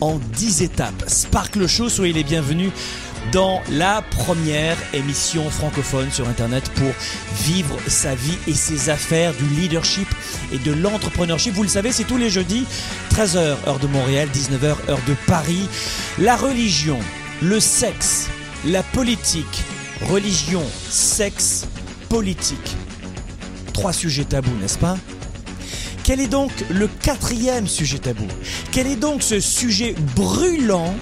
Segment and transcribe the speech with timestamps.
[0.00, 2.70] en 10 étapes Sparkle Show, soyez les bienvenus
[3.32, 6.92] dans la première émission francophone sur Internet pour
[7.44, 10.08] vivre sa vie et ses affaires, du leadership
[10.52, 11.54] et de l'entrepreneurship.
[11.54, 12.66] Vous le savez, c'est tous les jeudis,
[13.10, 15.68] 13h heure de Montréal, 19h heure de Paris.
[16.18, 16.98] La religion,
[17.42, 18.28] le sexe,
[18.66, 19.62] la politique,
[20.02, 21.66] religion, sexe,
[22.08, 22.76] politique.
[23.72, 24.96] Trois sujets tabous, n'est-ce pas?
[26.04, 28.26] Quel est donc le quatrième sujet tabou?
[28.70, 30.94] Quel est donc ce sujet brûlant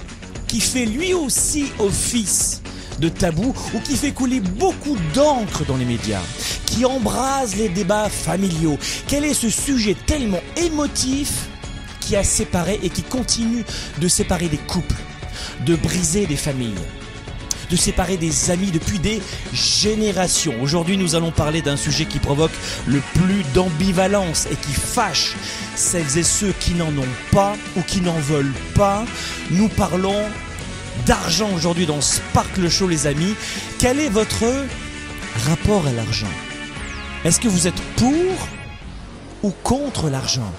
[0.46, 2.62] qui fait lui aussi office
[3.00, 6.22] de tabou ou qui fait couler beaucoup d'encre dans les médias,
[6.66, 8.78] qui embrase les débats familiaux?
[9.08, 11.48] Quel est ce sujet tellement émotif
[12.00, 13.64] qui a séparé et qui continue
[14.00, 14.94] de séparer des couples,
[15.66, 16.78] de briser des familles?
[17.72, 19.22] De séparer des amis depuis des
[19.54, 20.54] générations.
[20.60, 22.52] Aujourd'hui, nous allons parler d'un sujet qui provoque
[22.86, 25.36] le plus d'ambivalence et qui fâche
[25.74, 29.06] celles et ceux qui n'en ont pas ou qui n'en veulent pas.
[29.50, 30.22] Nous parlons
[31.06, 33.34] d'argent aujourd'hui dans Sparkle Show, les amis.
[33.78, 34.44] Quel est votre
[35.48, 36.26] rapport à l'argent?
[37.24, 38.48] Est-ce que vous êtes pour
[39.42, 40.52] ou contre l'argent?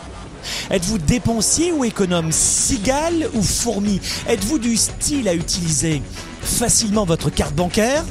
[0.70, 6.02] Êtes-vous dépensier ou économe Cigale ou fourmi Êtes-vous du style à utiliser
[6.42, 8.04] facilement votre carte bancaire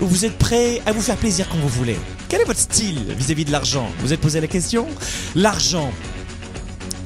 [0.00, 1.96] ou vous êtes prêt à vous faire plaisir quand vous voulez
[2.28, 4.86] Quel est votre style vis-à-vis de l'argent Vous êtes posé la question
[5.34, 5.92] L'argent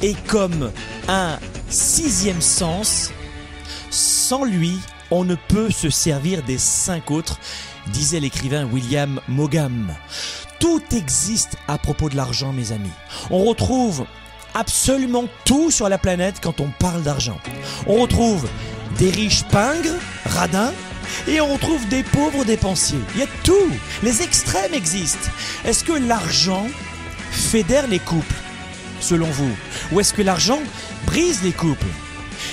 [0.03, 0.71] est comme
[1.09, 1.39] un
[1.69, 3.11] sixième sens.
[3.91, 4.79] Sans lui,
[5.11, 7.39] on ne peut se servir des cinq autres,
[7.93, 9.95] disait l'écrivain William Mogam.
[10.61, 12.91] Tout existe à propos de l'argent, mes amis.
[13.31, 14.05] On retrouve
[14.59, 17.39] absolument tout sur la planète quand on parle d'argent.
[17.87, 18.49] On retrouve
[18.99, 19.95] des riches pingres,
[20.27, 20.73] radins,
[21.27, 22.99] et on retrouve des pauvres dépensiers.
[23.15, 23.71] Il y a tout.
[24.03, 25.31] Les extrêmes existent.
[25.65, 26.67] Est-ce que l'argent
[27.31, 28.35] fédère les couples,
[29.01, 29.51] selon vous?
[29.93, 30.59] Ou est-ce que l'argent
[31.07, 31.87] brise les couples?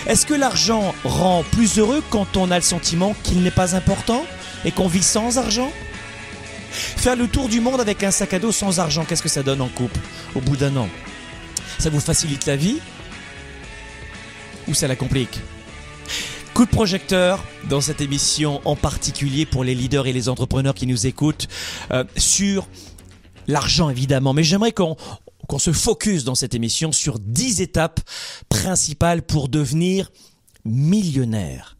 [0.07, 4.25] Est-ce que l'argent rend plus heureux quand on a le sentiment qu'il n'est pas important
[4.63, 5.71] et qu'on vit sans argent?
[6.71, 9.43] Faire le tour du monde avec un sac à dos sans argent, qu'est-ce que ça
[9.43, 9.99] donne en couple
[10.35, 10.89] au bout d'un an?
[11.79, 12.77] Ça vous facilite la vie
[14.67, 15.39] ou ça la complique
[16.53, 20.87] Coup de projecteur dans cette émission en particulier pour les leaders et les entrepreneurs qui
[20.87, 21.47] nous écoutent
[21.91, 22.67] euh, sur
[23.47, 24.33] l'argent évidemment.
[24.33, 24.95] Mais j'aimerais qu'on
[25.59, 27.99] se focus dans cette émission sur 10 étapes
[28.47, 30.11] principales pour devenir
[30.63, 31.75] millionnaire.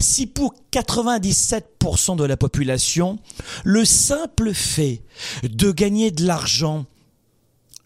[0.00, 3.18] Si pour 97% de la population,
[3.64, 5.02] le simple fait
[5.42, 6.86] de gagner de l'argent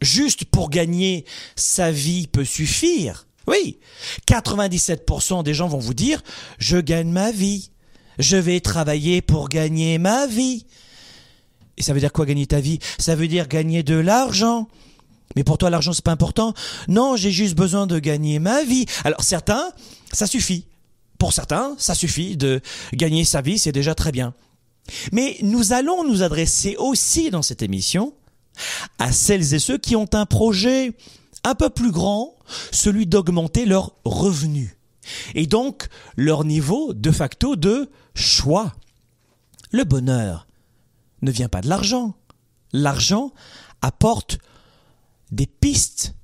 [0.00, 1.25] juste pour gagner
[1.56, 3.78] sa vie peut suffire, oui,
[4.28, 6.22] 97% des gens vont vous dire,
[6.59, 7.71] je gagne ma vie.
[8.19, 10.66] Je vais travailler pour gagner ma vie.
[11.78, 12.78] Et ça veut dire quoi gagner ta vie?
[12.99, 14.69] Ça veut dire gagner de l'argent.
[15.37, 16.53] Mais pour toi, l'argent, c'est pas important.
[16.89, 18.84] Non, j'ai juste besoin de gagner ma vie.
[19.05, 19.72] Alors certains,
[20.12, 20.66] ça suffit.
[21.19, 22.60] Pour certains, ça suffit de
[22.93, 24.34] gagner sa vie, c'est déjà très bien.
[25.13, 28.13] Mais nous allons nous adresser aussi dans cette émission
[28.98, 30.97] à celles et ceux qui ont un projet
[31.44, 32.36] un peu plus grand,
[32.70, 34.76] celui d'augmenter leurs revenus.
[35.34, 38.74] Et donc leur niveau de facto de choix.
[39.70, 40.47] Le bonheur
[41.22, 42.14] ne vient pas de l'argent.
[42.72, 43.32] L'argent
[43.82, 44.38] apporte
[45.30, 46.14] des pistes,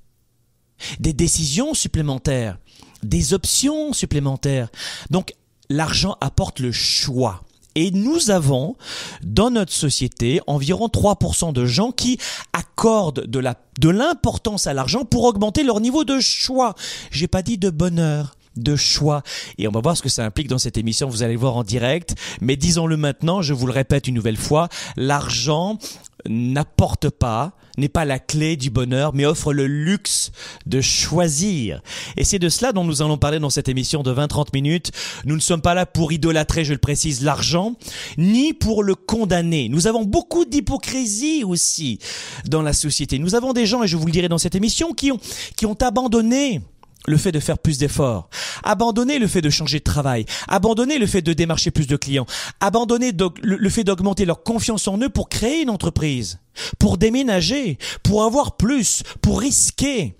[0.99, 2.59] des décisions supplémentaires,
[3.03, 4.69] des options supplémentaires.
[5.09, 5.33] Donc
[5.69, 7.43] l'argent apporte le choix.
[7.77, 8.75] Et nous avons
[9.21, 12.17] dans notre société environ 3% de gens qui
[12.51, 16.73] accordent de l'importance à l'argent pour augmenter leur niveau de choix.
[17.11, 19.21] J'ai pas dit de bonheur de choix.
[19.59, 21.63] Et on va voir ce que ça implique dans cette émission, vous allez voir en
[21.63, 22.15] direct.
[22.41, 25.77] Mais disons-le maintenant, je vous le répète une nouvelle fois, l'argent
[26.25, 30.31] n'apporte pas, n'est pas la clé du bonheur, mais offre le luxe
[30.65, 31.81] de choisir.
[32.15, 34.91] Et c'est de cela dont nous allons parler dans cette émission de 20-30 minutes.
[35.25, 37.75] Nous ne sommes pas là pour idolâtrer, je le précise, l'argent,
[38.17, 39.69] ni pour le condamner.
[39.69, 41.99] Nous avons beaucoup d'hypocrisie aussi
[42.45, 43.19] dans la société.
[43.19, 45.19] Nous avons des gens, et je vous le dirai dans cette émission, qui ont,
[45.55, 46.61] qui ont abandonné
[47.05, 48.29] le fait de faire plus d'efforts,
[48.63, 52.25] abandonner le fait de changer de travail, abandonner le fait de démarcher plus de clients,
[52.59, 56.39] abandonner le fait d'augmenter leur confiance en eux pour créer une entreprise,
[56.79, 60.15] pour déménager, pour avoir plus, pour risquer.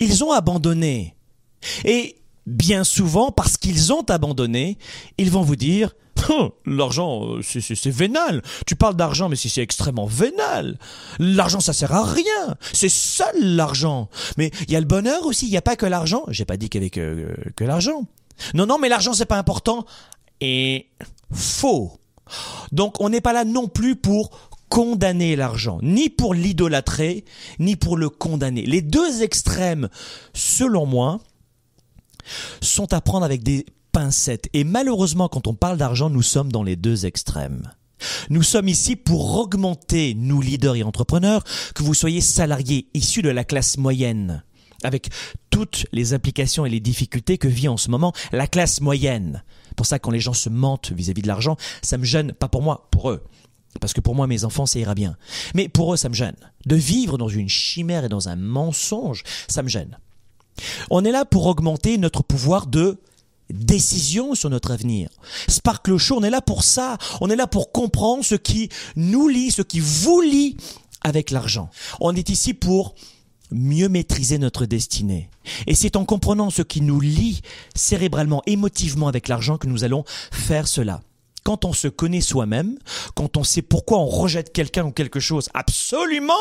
[0.00, 1.16] Ils ont abandonné.
[1.84, 2.16] Et
[2.46, 4.78] bien souvent, parce qu'ils ont abandonné,
[5.18, 5.94] ils vont vous dire,
[6.66, 8.42] l'argent, euh, c'est vénal.
[8.66, 10.78] Tu parles d'argent, mais c'est extrêmement vénal.
[11.18, 12.56] L'argent, ça sert à rien.
[12.72, 14.08] C'est seul l'argent.
[14.36, 15.46] Mais il y a le bonheur aussi.
[15.46, 16.24] Il n'y a pas que l'argent.
[16.28, 18.06] J'ai pas dit qu'il y avait que, que l'argent.
[18.54, 19.84] Non, non, mais l'argent, c'est pas important.
[20.40, 20.88] Et
[21.32, 21.92] faux.
[22.72, 24.30] Donc, on n'est pas là non plus pour
[24.68, 27.24] condamner l'argent, ni pour l'idolâtrer,
[27.58, 28.62] ni pour le condamner.
[28.62, 29.88] Les deux extrêmes,
[30.32, 31.18] selon moi,
[32.62, 34.48] sont à prendre avec des pincette.
[34.52, 37.70] Et malheureusement, quand on parle d'argent, nous sommes dans les deux extrêmes.
[38.30, 41.44] Nous sommes ici pour augmenter, nous leaders et entrepreneurs,
[41.74, 44.42] que vous soyez salariés issus de la classe moyenne,
[44.82, 45.10] avec
[45.50, 49.44] toutes les implications et les difficultés que vit en ce moment la classe moyenne.
[49.76, 52.62] Pour ça, quand les gens se mentent vis-à-vis de l'argent, ça me gêne, pas pour
[52.62, 53.22] moi, pour eux.
[53.80, 55.16] Parce que pour moi, mes enfants, ça ira bien.
[55.54, 56.36] Mais pour eux, ça me gêne.
[56.66, 59.98] De vivre dans une chimère et dans un mensonge, ça me gêne.
[60.90, 62.98] On est là pour augmenter notre pouvoir de
[63.52, 65.08] décision sur notre avenir.
[65.48, 66.98] Sparkle Show, on est là pour ça.
[67.20, 70.56] On est là pour comprendre ce qui nous lie, ce qui vous lie
[71.02, 71.70] avec l'argent.
[72.00, 72.94] On est ici pour
[73.50, 75.28] mieux maîtriser notre destinée.
[75.66, 77.40] Et c'est en comprenant ce qui nous lie
[77.74, 81.00] cérébralement, émotivement avec l'argent que nous allons faire cela.
[81.42, 82.78] Quand on se connaît soi-même,
[83.14, 86.34] quand on sait pourquoi on rejette quelqu'un ou quelque chose absolument,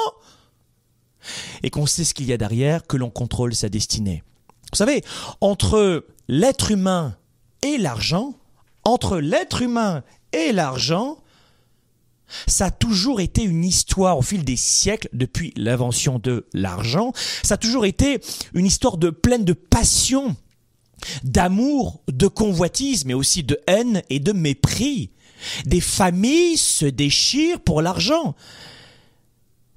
[1.63, 4.23] et qu'on sait ce qu'il y a derrière, que l'on contrôle sa destinée.
[4.71, 5.03] Vous savez,
[5.41, 7.17] entre l'être humain
[7.63, 8.35] et l'argent,
[8.85, 11.17] entre l'être humain et l'argent,
[12.47, 17.11] ça a toujours été une histoire au fil des siècles depuis l'invention de l'argent.
[17.41, 18.21] Ça a toujours été
[18.53, 20.35] une histoire pleine de passion,
[21.23, 25.09] d'amour, de convoitise, mais aussi de haine et de mépris.
[25.65, 28.35] Des familles se déchirent pour l'argent.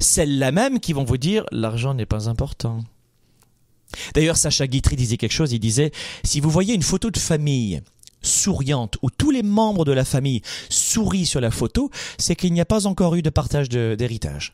[0.01, 2.85] Celles-là même qui vont vous dire l'argent n'est pas important.
[4.15, 5.93] D'ailleurs, Sacha Guitry disait quelque chose, il disait,
[6.25, 7.83] si vous voyez une photo de famille
[8.23, 12.61] souriante, où tous les membres de la famille sourient sur la photo, c'est qu'il n'y
[12.61, 14.53] a pas encore eu de partage d'héritage.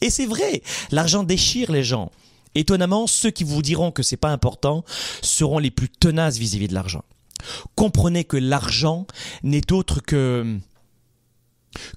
[0.00, 2.10] Et c'est vrai, l'argent déchire les gens.
[2.54, 4.84] Étonnamment, ceux qui vous diront que c'est pas important
[5.22, 7.04] seront les plus tenaces vis-à-vis -vis de l'argent.
[7.74, 9.06] Comprenez que l'argent
[9.42, 10.58] n'est autre que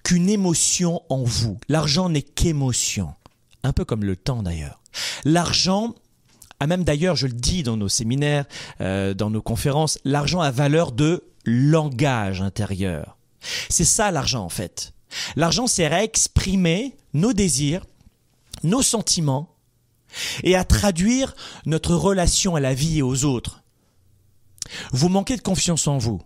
[0.03, 1.57] qu'une émotion en vous.
[1.69, 3.13] L'argent n'est qu'émotion.
[3.63, 4.81] Un peu comme le temps d'ailleurs.
[5.24, 5.95] L'argent
[6.63, 8.45] ah, même d'ailleurs, je le dis dans nos séminaires,
[8.81, 13.17] euh, dans nos conférences, l'argent a valeur de langage intérieur.
[13.67, 14.93] C'est ça l'argent en fait.
[15.35, 17.87] L'argent sert à exprimer nos désirs,
[18.61, 19.55] nos sentiments
[20.43, 21.35] et à traduire
[21.65, 23.63] notre relation à la vie et aux autres.
[24.91, 26.21] Vous manquez de confiance en vous.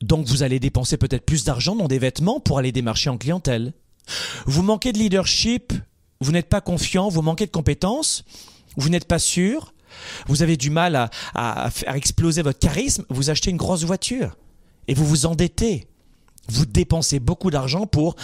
[0.00, 3.74] Donc vous allez dépenser peut-être plus d'argent dans des vêtements pour aller démarcher en clientèle.
[4.46, 5.72] Vous manquez de leadership,
[6.20, 8.24] vous n'êtes pas confiant, vous manquez de compétences,
[8.78, 9.74] vous n'êtes pas sûr,
[10.26, 14.36] vous avez du mal à, faire exploser votre charisme, vous achetez une grosse voiture
[14.86, 15.86] et vous vous endettez.
[16.48, 18.16] Vous dépensez beaucoup d'argent pour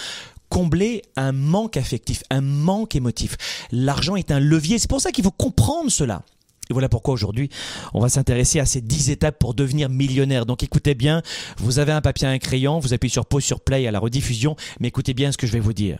[0.49, 3.35] combler un manque affectif, un manque émotif.
[3.71, 6.23] L'argent est un levier, c'est pour ça qu'il faut comprendre cela.
[6.69, 7.49] Et voilà pourquoi aujourd'hui,
[7.93, 10.47] on va s'intéresser à ces 10 étapes pour devenir millionnaire.
[10.47, 11.21] Donc écoutez bien,
[11.57, 14.55] vous avez un papier un crayon, vous appuyez sur pause sur play à la rediffusion,
[14.79, 15.99] mais écoutez bien ce que je vais vous dire.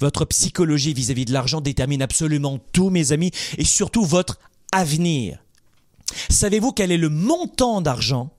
[0.00, 4.38] Votre psychologie vis-à-vis de l'argent détermine absolument tout, mes amis, et surtout votre
[4.72, 5.38] avenir.
[6.28, 8.30] Savez-vous quel est le montant d'argent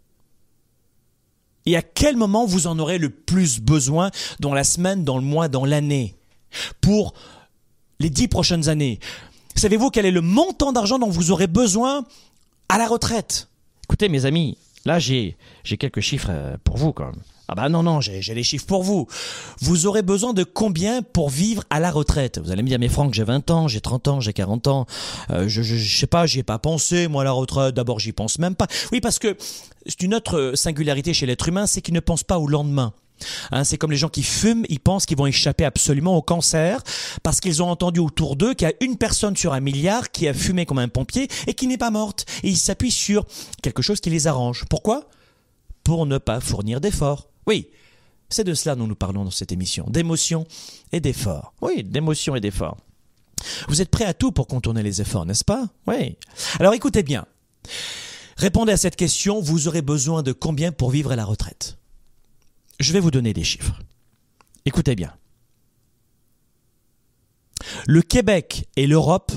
[1.66, 5.24] et à quel moment vous en aurez le plus besoin dans la semaine, dans le
[5.24, 6.16] mois, dans l'année?
[6.80, 7.16] Pour
[8.00, 9.00] les dix prochaines années
[9.56, 12.04] Savez-vous quel est le montant d'argent dont vous aurez besoin
[12.68, 13.48] à la retraite?
[13.86, 15.38] Écoutez mes amis, là j'ai
[15.80, 17.22] quelques chiffres euh, pour vous quand même.
[17.48, 19.08] Ah bah non, non, j'ai les chiffres pour vous.
[19.62, 22.40] Vous aurez besoin de combien pour vivre à la retraite?
[22.40, 24.86] Vous allez me dire, mais Franck, j'ai 20 ans, j'ai 30 ans, j'ai 40 ans.
[25.30, 27.76] Euh, je, je, sais pas, j'y ai pas pensé, moi, à la retraite.
[27.76, 28.68] D'abord, j'y pense même pas.
[28.92, 29.38] Oui, parce que
[29.86, 32.94] c'est une autre singularité chez l'être humain, c'est qu'il ne pense pas au lendemain.
[33.52, 36.82] Hein, c'est comme les gens qui fument, ils pensent qu'ils vont échapper absolument au cancer
[37.24, 40.28] parce qu'ils ont entendu autour d'eux qu'il y a une personne sur un milliard qui
[40.28, 42.26] a fumé comme un pompier et qui n'est pas morte.
[42.44, 43.26] Et ils s'appuient sur
[43.62, 44.66] quelque chose qui les arrange.
[44.70, 45.08] Pourquoi?
[45.84, 47.30] Pour ne pas fournir d'efforts.
[47.48, 47.70] Oui,
[48.30, 50.48] C'est de cela dont nous parlons dans cette émission, d'émotion
[50.92, 51.54] et d'effort.
[51.62, 52.78] Oui, d'émotion et d'effort.
[53.68, 55.68] Vous êtes prêts à tout pour contourner les efforts, n'est-ce pas?
[55.88, 56.18] Oui.
[56.60, 57.26] Alors écoutez bien.
[58.38, 61.78] Répondez à cette question, vous aurez besoin de combien pour vivre à la retraite?
[62.80, 63.80] Je vais vous donner des chiffres.
[64.66, 65.14] Écoutez bien.
[67.88, 69.32] Le Québec et l'Europe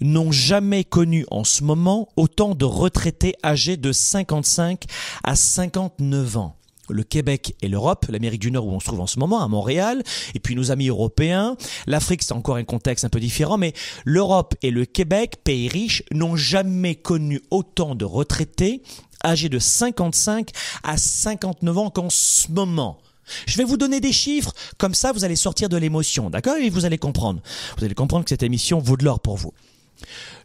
[0.00, 4.84] n'ont jamais connu en ce moment autant de retraités âgés de 55
[5.24, 6.57] à 59 ans
[6.88, 9.48] le Québec et l'Europe, l'Amérique du Nord où on se trouve en ce moment, à
[9.48, 10.02] Montréal,
[10.34, 11.56] et puis nos amis européens.
[11.86, 13.72] L'Afrique, c'est encore un contexte un peu différent, mais
[14.04, 18.82] l'Europe et le Québec, pays riches, n'ont jamais connu autant de retraités
[19.24, 20.50] âgés de 55
[20.82, 22.98] à 59 ans qu'en ce moment.
[23.46, 26.56] Je vais vous donner des chiffres, comme ça vous allez sortir de l'émotion, d'accord?
[26.56, 27.42] Et vous allez comprendre.
[27.76, 29.52] Vous allez comprendre que cette émission vaut de l'or pour vous.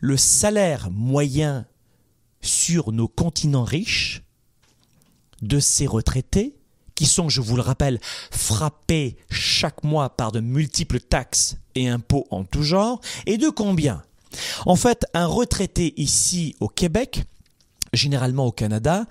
[0.01, 1.65] Le salaire moyen
[2.41, 4.22] sur nos continents riches
[5.43, 6.55] de ces retraités,
[6.95, 7.99] qui sont, je vous le rappelle,
[8.31, 14.03] frappés chaque mois par de multiples taxes et impôts en tout genre, et de combien
[14.65, 17.23] En fait, un retraité ici au Québec,
[17.93, 19.05] généralement au Canada,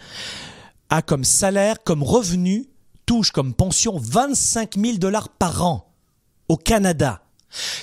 [0.91, 2.69] a comme salaire, comme revenu,
[3.07, 5.93] touche comme pension 25 000 dollars par an
[6.49, 7.22] au Canada.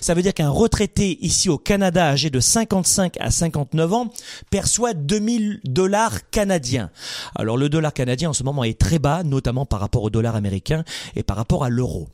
[0.01, 4.11] Ça veut dire qu'un retraité ici au Canada âgé de 55 à 59 ans
[4.49, 6.89] perçoit 2000 dollars canadiens.
[7.35, 10.35] Alors le dollar canadien en ce moment est très bas, notamment par rapport au dollar
[10.35, 10.83] américain
[11.15, 12.07] et par rapport à l'euro.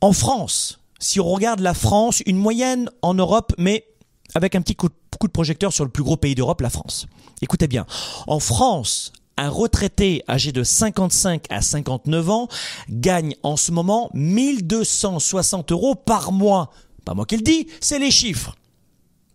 [0.00, 3.86] En France, si on regarde la France, une moyenne en Europe, mais
[4.34, 4.94] avec un petit coup de,
[5.32, 7.06] projecteur sur le plus gros pays d'Europe, la France.
[7.42, 7.86] Écoutez bien,
[8.26, 12.48] en France, un retraité âgé de 55 à 59 ans
[12.90, 16.70] gagne en ce moment 1260 euros par mois.
[17.06, 18.54] Pas moi qui le dis, c'est les chiffres.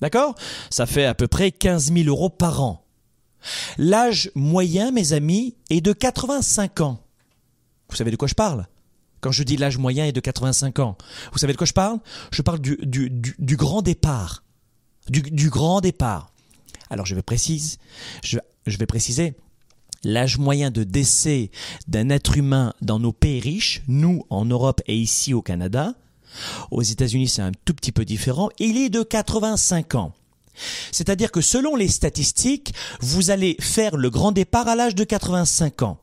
[0.01, 0.35] D'accord?
[0.69, 2.85] Ça fait à peu près 15 000 euros par an.
[3.77, 6.99] L'âge moyen, mes amis, est de 85 ans.
[7.89, 8.67] Vous savez de quoi je parle?
[9.21, 10.97] Quand je dis l'âge moyen est de 85 ans,
[11.31, 11.97] vous savez de quoi je parle?
[12.31, 12.77] Je parle du,
[13.57, 14.43] grand départ.
[15.09, 16.31] Du, grand départ.
[16.91, 17.77] Alors je vais préciser,
[18.21, 18.39] je
[18.77, 19.35] vais préciser,
[20.05, 21.51] l'âge moyen de décès
[21.87, 25.95] d'un être humain dans nos pays riches, nous en Europe et ici au Canada,
[26.71, 30.13] aux États-Unis c'est un tout petit peu différent, il est de 85 ans.
[30.91, 35.81] C'est-à-dire que selon les statistiques, vous allez faire le grand départ à l'âge de 85
[35.81, 35.97] ans.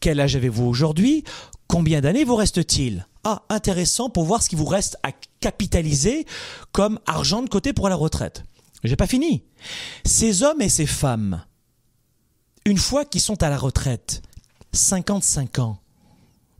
[0.00, 1.24] Quel âge avez-vous aujourd'hui?
[1.68, 3.06] Combien d'années vous reste-t-il?
[3.24, 6.26] Ah, intéressant pour voir ce qui vous reste à capitaliser
[6.72, 8.44] comme argent de côté pour la retraite.
[8.84, 9.44] J'ai pas fini.
[10.04, 11.44] Ces hommes et ces femmes
[12.64, 14.22] une fois qu'ils sont à la retraite,
[14.72, 15.78] 55 ans.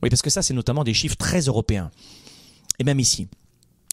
[0.01, 1.91] Oui, parce que ça, c'est notamment des chiffres très européens.
[2.79, 3.27] Et même ici,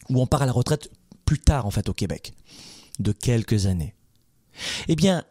[0.09, 0.89] où on part à la retraite
[1.25, 2.33] plus tard, en fait, au Québec,
[2.99, 3.95] de quelques années.
[4.89, 5.23] Eh bien,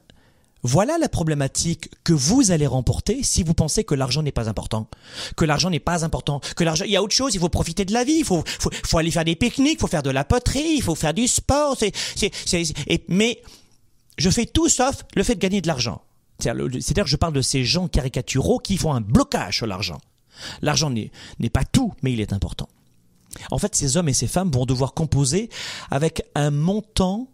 [0.62, 4.88] voilà la problématique que vous allez remporter si vous pensez que l'argent n'est pas important,
[5.36, 7.84] que l'argent n'est pas important, que l'argent, il y a autre chose, il faut profiter
[7.84, 8.42] de la vie, il faut,
[8.84, 11.28] faut, aller faire des pique-niques, il faut faire de la poterie, il faut faire du
[11.28, 11.76] sport,
[13.08, 13.42] mais
[14.18, 16.02] je fais tout sauf le fait de gagner de l'argent.
[16.42, 20.00] C'est-à-dire que je parle de ces gens caricaturaux qui font un blocage sur l'argent.
[20.62, 22.68] L'argent n'est pas tout, mais il est important.
[23.50, 25.50] En fait, ces hommes et ces femmes vont devoir composer
[25.90, 27.28] avec un montant,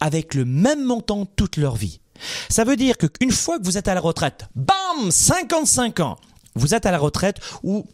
[0.00, 2.00] avec le même montant toute leur vie.
[2.48, 6.18] Ça veut dire qu'une fois que vous êtes à la retraite, bam, 55 ans,
[6.54, 7.86] vous êtes à la retraite ou,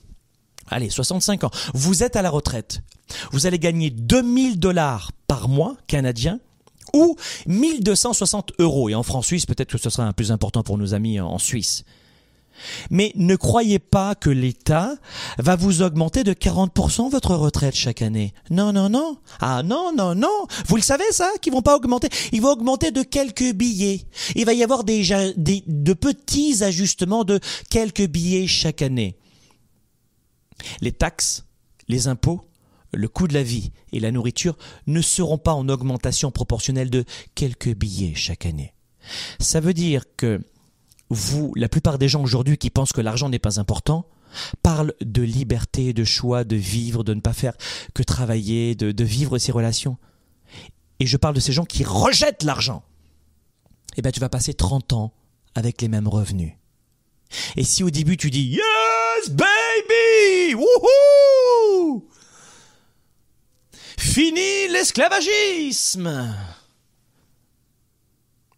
[0.68, 2.82] allez, 65 ans, vous êtes à la retraite.
[3.30, 6.40] Vous allez gagner 2000 dollars par mois canadiens
[6.92, 7.16] ou
[7.46, 8.88] 1260 euros.
[8.88, 11.38] Et en francs suisses, peut-être que ce sera un plus important pour nos amis en
[11.38, 11.84] Suisse.
[12.90, 14.96] Mais ne croyez pas que l'État
[15.38, 18.32] va vous augmenter de 40% votre retraite chaque année.
[18.50, 19.18] Non, non, non.
[19.40, 20.46] Ah non, non, non.
[20.66, 22.08] Vous le savez ça, qu'ils vont pas augmenter.
[22.32, 24.06] Ils vont augmenter de quelques billets.
[24.34, 27.40] Il va y avoir des, des, de petits ajustements de
[27.70, 29.16] quelques billets chaque année.
[30.80, 31.44] Les taxes,
[31.88, 32.42] les impôts,
[32.92, 37.04] le coût de la vie et la nourriture ne seront pas en augmentation proportionnelle de
[37.34, 38.74] quelques billets chaque année.
[39.38, 40.40] Ça veut dire que
[41.10, 44.08] vous, la plupart des gens aujourd'hui qui pensent que l'argent n'est pas important,
[44.62, 47.54] parlent de liberté, de choix, de vivre, de ne pas faire
[47.94, 49.96] que travailler, de, vivre ses relations.
[50.98, 52.82] Et je parle de ces gens qui rejettent l'argent.
[53.96, 55.12] Eh bien, tu vas passer 30 ans
[55.54, 56.52] avec les mêmes revenus.
[57.56, 60.54] Et si au début tu dis Yes, baby!
[60.54, 62.04] Wouhou!
[64.16, 66.34] Fini l'esclavagisme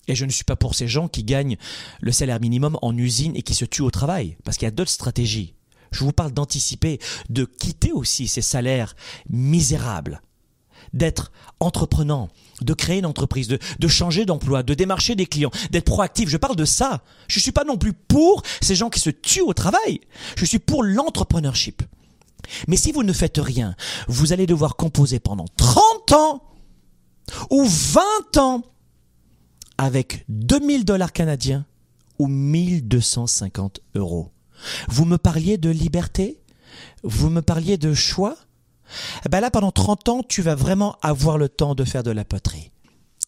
[0.06, 1.56] et je ne suis pas pour ces gens qui gagnent
[2.00, 4.70] le salaire minimum en usine et qui se tuent au travail, parce qu'il y a
[4.70, 5.56] d'autres stratégies.
[5.90, 8.94] Je vous parle d'anticiper, de quitter aussi ces salaires
[9.28, 10.22] misérables,
[10.92, 12.28] d'être entreprenant,
[12.60, 16.28] de créer une entreprise, de, de changer d'emploi, de démarcher des clients, d'être proactif.
[16.28, 17.02] Je parle de ça.
[17.26, 20.02] Je suis pas non plus pour ces gens qui se tuent au travail.
[20.36, 21.82] Je suis pour l'entrepreneurship.
[22.66, 23.74] Mais si vous ne faites rien,
[24.06, 26.42] vous allez devoir composer pendant 30 ans
[27.50, 28.62] ou 20 ans
[29.76, 31.66] avec 2000 dollars canadiens
[32.18, 34.32] ou 1250 euros.
[34.88, 36.40] Vous me parliez de liberté?
[37.02, 38.36] Vous me parliez de choix?
[39.30, 42.24] Ben là, pendant 30 ans, tu vas vraiment avoir le temps de faire de la
[42.24, 42.70] poterie.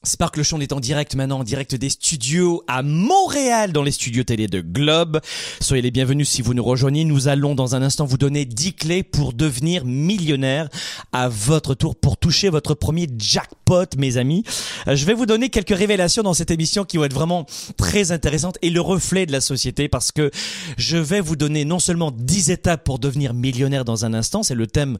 [0.02, 4.24] Sparkle Show est en direct maintenant, en direct des studios à Montréal, dans les studios
[4.24, 5.20] télé de Globe.
[5.60, 7.04] Soyez les bienvenus si vous nous rejoignez.
[7.04, 10.70] Nous allons dans un instant vous donner 10 clés pour devenir millionnaire
[11.12, 14.42] à votre tour, pour toucher votre premier jackpot, mes amis.
[14.88, 17.44] Euh, je vais vous donner quelques révélations dans cette émission qui vont être vraiment
[17.76, 20.30] très intéressantes et le reflet de la société parce que
[20.78, 24.54] je vais vous donner non seulement 10 étapes pour devenir millionnaire dans un instant, c'est
[24.54, 24.96] le thème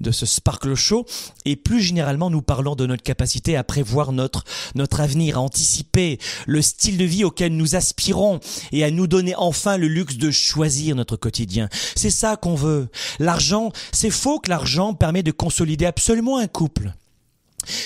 [0.00, 1.06] de ce Sparkle Show,
[1.44, 4.39] et plus généralement nous parlons de notre capacité à prévoir notre
[4.74, 8.40] notre, avenir, à anticiper le style de vie auquel nous aspirons
[8.72, 11.68] et à nous donner enfin le luxe de choisir notre quotidien.
[11.94, 12.88] C'est ça qu'on veut.
[13.18, 16.92] L'argent, c'est faux que l'argent permet de consolider absolument un couple.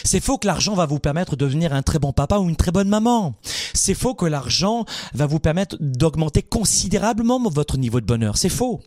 [0.04, 2.56] C'est faux que l'argent va vous permettre de devenir un très bon papa ou une
[2.56, 3.34] très bonne maman.
[3.72, 4.84] C'est faux que l'argent
[5.14, 8.36] va vous permettre d'augmenter considérablement votre niveau de bonheur.
[8.36, 8.80] C'est faux.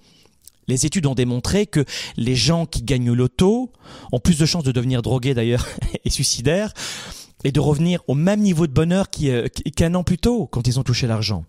[0.67, 1.86] Les études ont démontré que
[2.17, 3.71] les gens qui gagnent l'auto
[4.12, 5.65] ont plus de chances de devenir drogués d'ailleurs
[6.05, 6.74] et suicidaires
[7.44, 10.79] et de revenir au même niveau de bonheur euh, qu'un an plus tôt quand ils
[10.79, 11.46] ont touché l'argent.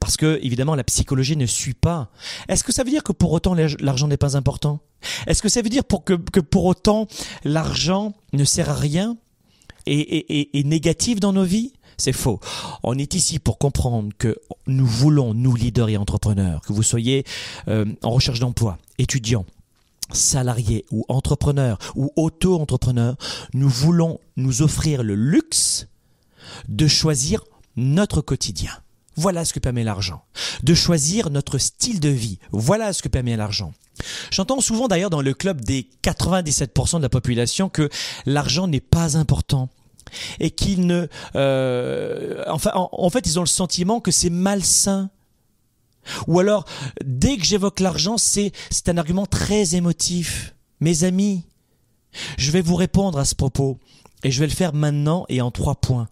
[0.00, 2.10] Parce que, évidemment, la psychologie ne suit pas.
[2.48, 4.80] Est-ce que ça veut dire que pour autant l'argent n'est pas important?
[5.26, 7.06] Est-ce que ça veut dire que pour autant
[7.44, 9.16] l'argent ne sert à rien
[9.86, 11.72] et, est négatif dans nos vies?
[11.96, 12.40] C'est faux.
[12.82, 14.36] On est ici pour comprendre que
[14.66, 17.24] nous voulons, nous leaders et entrepreneurs, que vous soyez
[17.68, 19.46] euh, en recherche d'emploi, étudiants,
[20.16, 23.16] salariés ou entrepreneurs ou auto-entrepreneurs,
[23.54, 25.86] nous voulons nous offrir le luxe
[26.68, 27.42] de choisir
[27.76, 28.72] notre quotidien.
[29.16, 30.22] Voilà ce que permet l'argent.
[30.62, 32.38] De choisir notre style de vie.
[32.50, 33.72] Voilà ce que permet l'argent.
[34.30, 37.90] J'entends souvent d'ailleurs dans le club des 97% de la population que
[38.24, 39.68] l'argent n'est pas important
[40.40, 45.10] et qu'ils ne, euh, enfin, en fait, ils ont le sentiment que c'est malsain
[46.26, 46.64] ou alors,
[47.04, 48.52] dès que j'évoque l'argent, c'est,
[48.86, 50.54] un argument très émotif.
[50.80, 51.44] Mes amis,
[52.38, 53.78] je vais vous répondre à ce propos,
[54.24, 56.08] et je vais le faire maintenant et en trois points.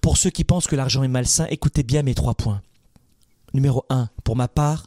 [0.00, 2.62] Pour ceux qui pensent que l'argent est malsain, écoutez bien mes trois points.
[3.54, 4.86] Numéro un, pour ma part,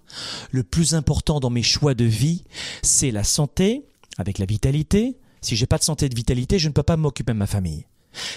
[0.51, 2.43] le plus important dans mes choix de vie,
[2.81, 3.85] c'est la santé,
[4.17, 5.17] avec la vitalité.
[5.41, 7.47] Si j'ai pas de santé et de vitalité, je ne peux pas m'occuper de ma
[7.47, 7.85] famille.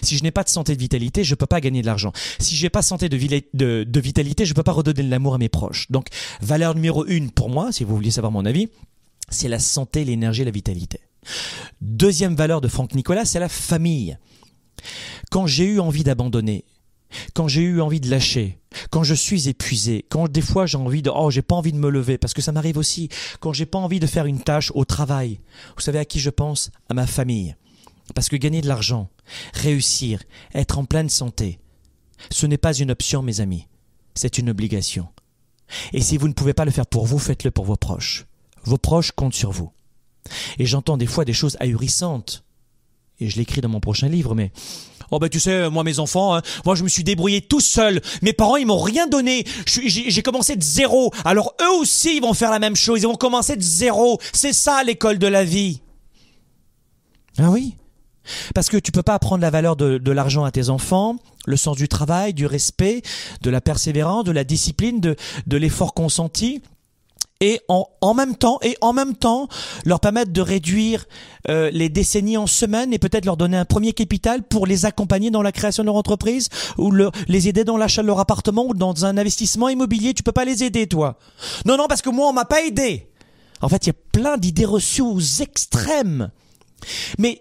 [0.02, 2.12] Si je n'ai pas de santé de vitalité, je ne peux pas gagner de l'argent.
[2.38, 5.10] Si je n'ai pas de santé de, de, vitalité, je ne peux pas redonner de
[5.10, 5.90] l'amour à mes proches.
[5.90, 6.08] Donc,
[6.40, 8.68] valeur numéro une pour moi, si vous vouliez savoir mon avis,
[9.28, 11.00] c'est la santé, l'énergie, la vitalité.
[11.80, 14.18] Deuxième valeur de Franck Nicolas, c'est la famille.
[15.30, 16.64] Quand j'ai eu envie d'abandonner,
[17.34, 18.58] quand j'ai eu envie de lâcher,
[18.90, 21.78] quand je suis épuisé, quand des fois j'ai envie de oh j'ai pas envie de
[21.78, 23.08] me lever parce que ça m'arrive aussi,
[23.40, 25.40] quand j'ai pas envie de faire une tâche au travail.
[25.76, 26.70] Vous savez à qui je pense?
[26.88, 27.56] À ma famille.
[28.14, 29.08] Parce que gagner de l'argent,
[29.54, 30.22] réussir,
[30.54, 31.58] être en pleine santé,
[32.30, 33.66] ce n'est pas une option, mes amis,
[34.14, 35.08] c'est une obligation.
[35.92, 38.26] Et si vous ne pouvez pas le faire pour vous, faites-le pour vos proches.
[38.64, 39.70] Vos proches comptent sur vous.
[40.58, 42.44] Et j'entends des fois des choses ahurissantes.
[43.20, 44.50] Et je l'écris dans mon prochain livre, mais
[45.12, 48.00] Oh ben tu sais, moi mes enfants, hein, moi je me suis débrouillé tout seul.
[48.22, 49.44] Mes parents ils m'ont rien donné.
[49.66, 51.12] J'ai commencé de zéro.
[51.24, 53.00] Alors eux aussi ils vont faire la même chose.
[53.02, 54.20] Ils vont commencer de zéro.
[54.32, 55.80] C'est ça l'école de la vie.
[57.38, 57.74] Ah oui?
[58.54, 61.76] Parce que tu peux pas apprendre la valeur de, l'argent à tes enfants, le sens
[61.76, 63.02] du travail, du respect,
[63.42, 66.62] de la persévérance, de la discipline, de, de l'effort consenti
[67.40, 69.48] et en, en, même temps et en même temps
[69.86, 71.06] leur permettre de réduire
[71.48, 75.30] euh, les décennies en semaines et peut-être leur donner un premier capital pour les accompagner
[75.30, 76.92] dans la création de leur entreprise ou
[77.28, 80.12] les aider dans l'achat de leur appartement ou dans un investissement immobilier.
[80.12, 81.18] Tu peux pas les aider toi.
[81.64, 83.08] Non non parce que moi on m'a pas aidé.
[83.62, 86.30] En fait il y a plein d'idées reçues aux extrêmes.
[87.18, 87.40] Mais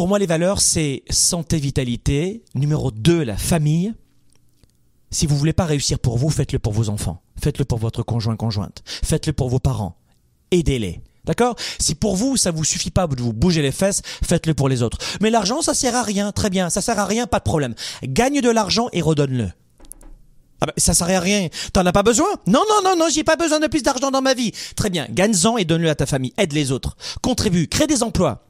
[0.00, 2.42] pour moi, les valeurs, c'est santé, vitalité.
[2.54, 3.92] Numéro 2, la famille.
[5.10, 7.20] Si vous voulez pas réussir pour vous, faites-le pour vos enfants.
[7.38, 8.82] Faites-le pour votre conjoint, conjointe.
[8.86, 9.98] Faites-le pour vos parents.
[10.52, 11.02] Aidez-les.
[11.26, 11.54] D'accord?
[11.78, 14.80] Si pour vous, ça vous suffit pas de vous bouger les fesses, faites-le pour les
[14.82, 14.96] autres.
[15.20, 16.32] Mais l'argent, ça sert à rien.
[16.32, 16.70] Très bien.
[16.70, 17.74] Ça sert à rien, pas de problème.
[18.02, 19.50] Gagne de l'argent et redonne-le.
[20.62, 21.48] Ah ben, ça sert à rien.
[21.74, 22.28] T'en as pas besoin?
[22.46, 24.52] Non, non, non, non, j'ai pas besoin de plus d'argent dans ma vie.
[24.76, 25.06] Très bien.
[25.10, 26.32] Gagne-en et donne-le à ta famille.
[26.38, 26.96] Aide les autres.
[27.20, 27.68] Contribue.
[27.68, 28.46] Crée des emplois.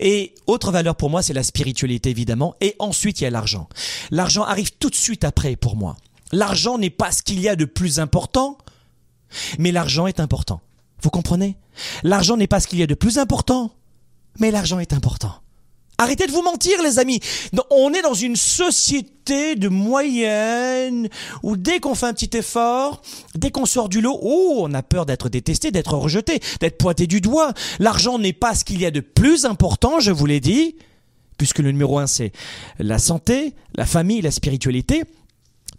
[0.00, 2.54] Et autre valeur pour moi, c'est la spiritualité évidemment.
[2.60, 3.68] Et ensuite, il y a l'argent.
[4.10, 5.96] L'argent arrive tout de suite après pour moi.
[6.32, 8.58] L'argent n'est pas ce qu'il y a de plus important,
[9.58, 10.60] mais l'argent est important.
[11.02, 11.56] Vous comprenez?
[12.02, 13.74] L'argent n'est pas ce qu'il y a de plus important,
[14.38, 15.34] mais l'argent est important.
[15.98, 17.20] Arrêtez de vous mentir, les amis.
[17.70, 21.08] On est dans une société de moyenne
[21.42, 23.00] où dès qu'on fait un petit effort,
[23.34, 27.06] dès qu'on sort du lot, oh, on a peur d'être détesté, d'être rejeté, d'être pointé
[27.06, 27.52] du doigt.
[27.78, 30.76] L'argent n'est pas ce qu'il y a de plus important, je vous l'ai dit,
[31.38, 32.32] puisque le numéro un, c'est
[32.78, 35.04] la santé, la famille, la spiritualité.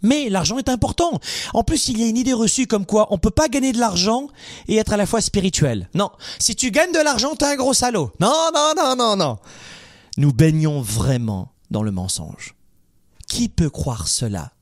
[0.02, 1.20] Mais l'argent est important.
[1.54, 3.78] En plus, il y a une idée reçue comme quoi on peut pas gagner de
[3.78, 4.28] l'argent
[4.68, 5.88] et être à la fois spirituel.
[5.94, 6.10] Non.
[6.38, 8.12] Si tu gagnes de l'argent, t'es un gros salaud.
[8.20, 9.38] Non, non, non, non, non.
[10.16, 12.54] Nous baignons vraiment dans le mensonge.
[13.28, 14.52] Qui peut croire cela?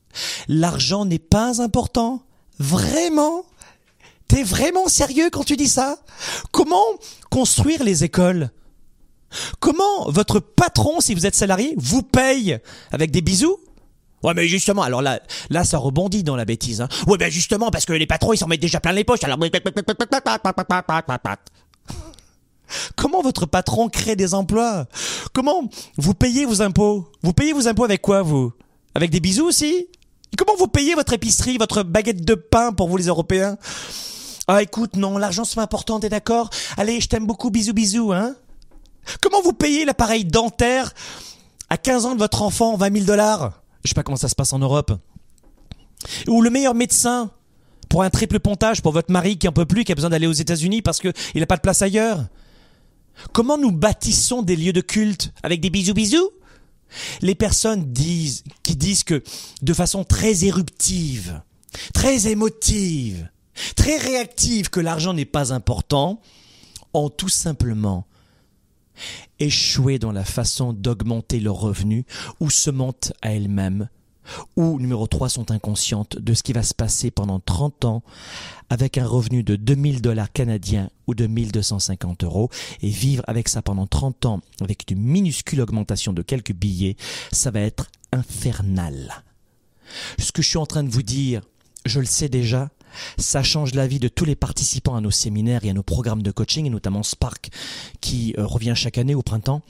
[0.49, 2.23] L'argent n'est pas important?
[2.59, 3.45] Vraiment?
[4.29, 5.99] T'es vraiment sérieux quand tu dis ça?
[6.51, 6.85] Comment
[7.31, 8.51] construire les écoles?
[9.61, 12.59] Comment votre patron, si vous êtes salarié, vous paye
[12.93, 13.59] Avec des bisous?
[14.23, 16.81] Ouais, mais justement, alors là, là, ça rebondit dans la bêtise.
[16.81, 16.89] Hein.
[17.07, 19.23] Ouais, ben justement, parce que les patrons, ils s'en mettent déjà plein les poches.
[19.23, 19.39] Alors...
[22.97, 24.87] Comment votre patron crée des emplois?
[25.33, 27.07] Comment vous payez vos impôts?
[27.23, 28.53] Vous payez vos impôts avec quoi, vous?
[28.95, 29.89] Avec des bisous aussi?
[30.37, 33.57] Comment vous payez votre épicerie, votre baguette de pain pour vous les Européens?
[34.47, 36.51] Ah écoute, non, l'argent c'est important, t'es d'accord?
[36.77, 38.35] Allez, je t'aime beaucoup, bisous bisous, hein?
[39.21, 40.93] Comment vous payez l'appareil dentaire
[41.71, 43.63] à 15 ans de votre enfant, 20 000 dollars?
[43.85, 44.93] Je sais pas comment ça se passe en Europe.
[46.29, 47.31] Ou le meilleur médecin
[47.89, 50.27] pour un triple pontage pour votre mari qui en peut plus, qui a besoin d'aller
[50.27, 52.25] aux États-Unis parce qu'il n'a pas de place ailleurs?
[53.33, 56.31] Comment nous bâtissons des lieux de culte avec des bisous bisous?
[57.23, 59.23] Les personnes disent, qui disent que
[59.63, 61.43] de façon très éruptive,
[61.93, 63.29] très émotive,
[63.77, 66.21] très réactive que l'argent n'est pas important,
[66.93, 68.07] ont tout simplement
[69.41, 72.05] échoué dans la façon d'augmenter leurs revenus
[72.39, 73.89] ou se mentent à elles-mêmes
[74.57, 78.03] ou numéro 3 sont inconscientes de ce qui va se passer pendant 30 ans
[78.71, 82.51] avec un revenu de 2000 dollars canadiens ou de 1250 euros
[82.83, 86.97] et vivre avec ça pendant 30 ans avec une minuscule augmentation de quelques billets,
[87.33, 89.25] ça va être infernal.
[90.19, 91.43] Ce que je suis en train de vous dire,
[91.85, 92.71] je le sais déjà,
[93.19, 96.23] ça change la vie de tous les participants à nos séminaires et à nos programmes
[96.23, 97.51] de coaching, et notamment Spark,
[98.01, 99.63] qui euh, revient chaque année au printemps.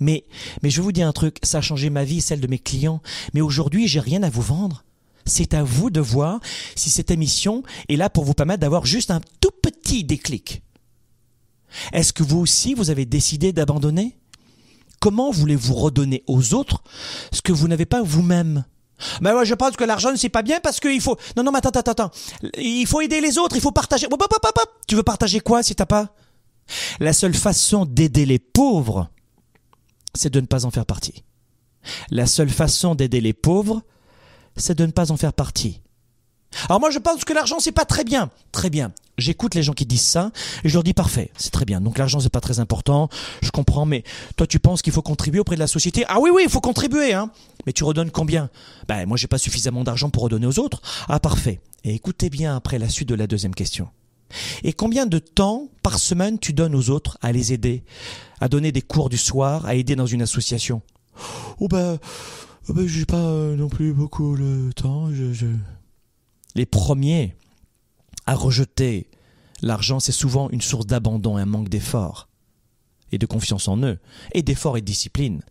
[0.00, 0.24] Mais,
[0.62, 3.00] mais je vous dis un truc, ça a changé ma vie, celle de mes clients.
[3.32, 4.84] Mais aujourd'hui, j'ai rien à vous vendre.
[5.26, 6.40] C'est à vous de voir
[6.74, 10.62] si cette émission est là pour vous permettre d'avoir juste un tout petit déclic.
[11.92, 14.18] Est-ce que vous aussi, vous avez décidé d'abandonner?
[15.00, 16.82] Comment voulez-vous redonner aux autres
[17.32, 18.64] ce que vous n'avez pas vous-même?
[19.20, 21.16] Mais moi, je pense que l'argent, c'est pas bien parce qu'il faut.
[21.36, 22.10] Non, non, mais attends, attends, attends.
[22.58, 24.06] Il faut aider les autres, il faut partager.
[24.86, 26.14] Tu veux partager quoi si t'as pas?
[27.00, 29.10] La seule façon d'aider les pauvres,
[30.14, 31.24] c'est de ne pas en faire partie.
[32.10, 33.82] La seule façon d'aider les pauvres,
[34.56, 35.80] c'est de ne pas en faire partie.
[36.68, 38.30] Alors moi je pense que l'argent c'est pas très bien.
[38.52, 38.92] Très bien.
[39.18, 40.30] J'écoute les gens qui disent ça
[40.62, 41.80] et je leur dis parfait, c'est très bien.
[41.80, 43.08] Donc l'argent c'est pas très important,
[43.42, 44.04] je comprends mais
[44.36, 46.04] toi tu penses qu'il faut contribuer auprès de la société?
[46.08, 47.30] Ah oui oui, il faut contribuer hein.
[47.66, 48.50] Mais tu redonnes combien?
[48.88, 50.80] Ben moi j'ai pas suffisamment d'argent pour redonner aux autres.
[51.08, 51.60] Ah parfait.
[51.82, 53.88] Et écoutez bien après la suite de la deuxième question.
[54.62, 57.84] Et combien de temps par semaine tu donnes aux autres à les aider,
[58.40, 60.82] à donner des cours du soir, à aider dans une association?
[61.60, 61.98] Oh ben,
[62.68, 65.12] oh ben j'ai pas euh, non plus beaucoup le temps.
[65.12, 65.46] Je,
[66.54, 67.36] Les premiers
[68.26, 69.08] à rejeter
[69.62, 72.28] l'argent, c'est souvent une source d'abandon et un manque d'effort
[73.12, 73.98] et de confiance en eux,
[74.32, 75.42] et d'effort et de discipline.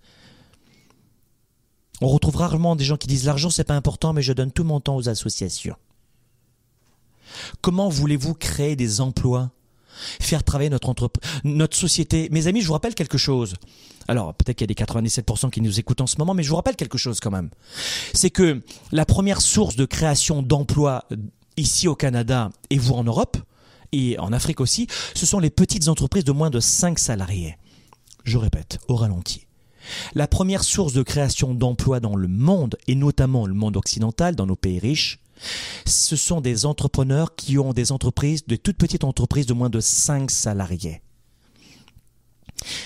[2.01, 4.63] On retrouve rarement des gens qui disent l'argent c'est pas important mais je donne tout
[4.63, 5.77] mon temps aux associations.
[7.61, 9.51] Comment voulez-vous créer des emplois?
[10.19, 10.93] Faire travailler notre,
[11.43, 13.53] notre société Mes amis, je vous rappelle quelque chose.
[14.07, 16.49] Alors, peut-être qu'il y a des 97% qui nous écoutent en ce moment, mais je
[16.49, 17.49] vous rappelle quelque chose quand même.
[18.13, 21.05] C'est que la première source de création d'emplois
[21.57, 23.37] ici au Canada et vous en Europe,
[23.91, 27.57] et en Afrique aussi, ce sont les petites entreprises de moins de 5 salariés.
[28.23, 29.45] Je répète, au ralenti.
[30.15, 34.45] La première source de création d'emplois dans le monde, et notamment le monde occidental, dans
[34.45, 35.19] nos pays riches,
[35.85, 39.79] ce sont des entrepreneurs qui ont des entreprises, de toutes petites entreprises de moins de
[39.79, 41.01] 5 salariés.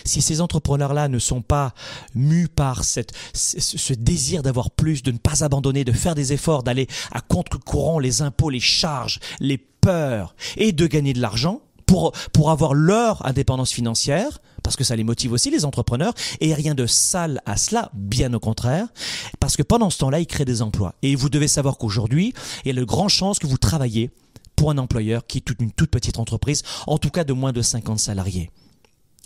[0.06, 1.74] Si ces entrepreneurs-là ne sont pas
[2.16, 6.88] mus par ce désir d'avoir plus, de ne pas abandonner, de faire des efforts, d'aller
[7.12, 12.52] à contre-courant les impôts, les charges, les peurs et de gagner de l'argent, pour, pour
[12.52, 16.86] avoir leur indépendance financière, parce que ça les motive aussi, les entrepreneurs, et rien de
[16.88, 18.86] sale à cela, bien au contraire,
[19.40, 20.94] parce que pendant ce temps-là, ils créent des emplois.
[21.04, 22.34] Et vous devez savoir qu'aujourd'hui,
[22.66, 24.12] il y a de grandes chances que vous travaillez
[24.58, 27.62] pour un employeur qui est une toute petite entreprise, en tout cas de moins de
[27.62, 28.52] 50 salariés.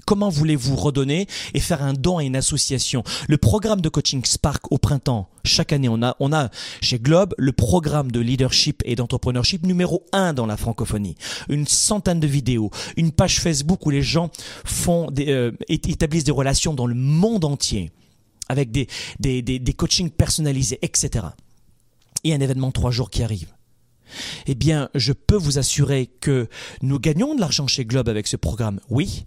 [0.06, 3.04] Comment voulez-vous redonner et faire un don à une association?
[3.30, 6.50] Le programme de coaching Spark au printemps, chaque année, on a,
[6.82, 11.16] chez Globe le programme de leadership et d'entrepreneurship numéro un dans la francophonie.
[11.50, 14.32] Une centaine de vidéos, une page Facebook où les gens
[14.66, 17.92] font euh, établissent des relations dans le monde entier
[18.50, 18.88] avec des,
[19.20, 21.28] des coachings personnalisés, etc.
[22.26, 23.54] Et un événement trois jours qui arrive
[24.46, 26.50] eh bien, je peux vous assurer que
[26.82, 29.26] nous gagnons de l'argent chez Globe avec ce programme, oui,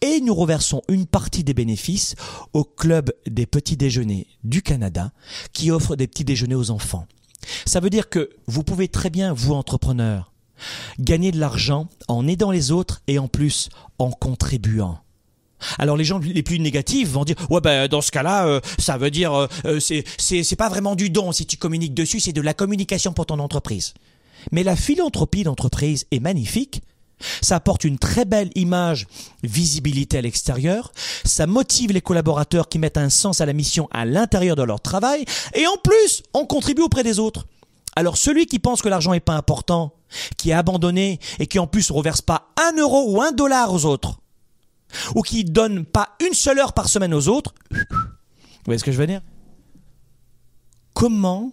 [0.00, 2.14] et nous reversons une partie des bénéfices
[2.52, 5.12] au Club des petits déjeuners du Canada
[5.52, 7.06] qui offre des petits déjeuners aux enfants.
[7.64, 10.32] Ça veut dire que vous pouvez très bien, vous entrepreneurs,
[10.98, 14.98] gagner de l'argent en aidant les autres et en plus en contribuant.
[15.78, 18.98] Alors les gens les plus négatifs vont dire ouais ben dans ce cas-là euh, ça
[18.98, 22.34] veut dire euh, euh, c'est c'est pas vraiment du don si tu communiques dessus c'est
[22.34, 23.94] de la communication pour ton entreprise.
[24.52, 26.82] Mais la philanthropie d'entreprise est magnifique
[27.40, 29.06] ça apporte une très belle image,
[29.42, 30.92] visibilité à l'extérieur.
[31.24, 34.80] Ça motive les collaborateurs qui mettent un sens à la mission à l'intérieur de leur
[34.80, 35.24] travail.
[35.54, 37.46] Et en plus, on contribue auprès des autres.
[37.94, 39.94] Alors celui qui pense que l'argent n'est pas important,
[40.36, 43.72] qui est abandonné et qui en plus ne reverse pas un euro ou un dollar
[43.72, 44.18] aux autres,
[45.14, 48.92] ou qui donne pas une seule heure par semaine aux autres, vous voyez ce que
[48.92, 49.22] je veux dire?
[50.92, 51.52] Comment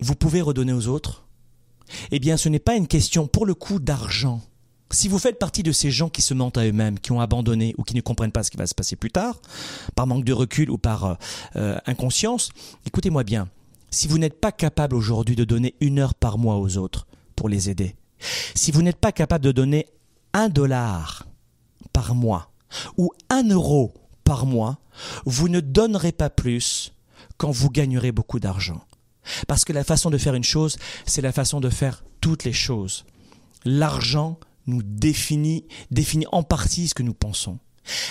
[0.00, 1.26] vous pouvez redonner aux autres?
[2.10, 4.40] Eh bien, ce n'est pas une question pour le coup d'argent.
[4.90, 7.74] Si vous faites partie de ces gens qui se mentent à eux-mêmes, qui ont abandonné
[7.78, 9.40] ou qui ne comprennent pas ce qui va se passer plus tard,
[9.94, 11.14] par manque de recul ou par euh,
[11.56, 12.50] euh, inconscience,
[12.86, 13.48] écoutez-moi bien.
[13.90, 17.48] Si vous n'êtes pas capable aujourd'hui de donner une heure par mois aux autres pour
[17.48, 17.96] les aider,
[18.54, 19.86] si vous n'êtes pas capable de donner
[20.32, 21.26] un dollar
[21.92, 22.50] par mois
[22.96, 23.94] ou un euro
[24.24, 24.78] par mois,
[25.24, 26.92] vous ne donnerez pas plus
[27.36, 28.82] quand vous gagnerez beaucoup d'argent.
[29.48, 32.52] Parce que la façon de faire une chose, c'est la façon de faire toutes les
[32.52, 33.04] choses.
[33.64, 37.58] L'argent nous définit, définit en partie ce que nous pensons.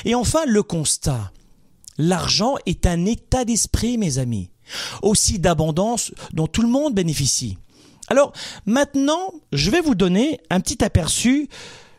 [0.06, 1.32] Et enfin, le constat.
[1.98, 4.50] L'argent est un état d'esprit, mes amis,
[5.02, 7.58] aussi d'abondance dont tout le monde bénéficie.
[8.10, 8.34] Alors,
[8.66, 11.50] maintenant, je vais vous donner un petit aperçu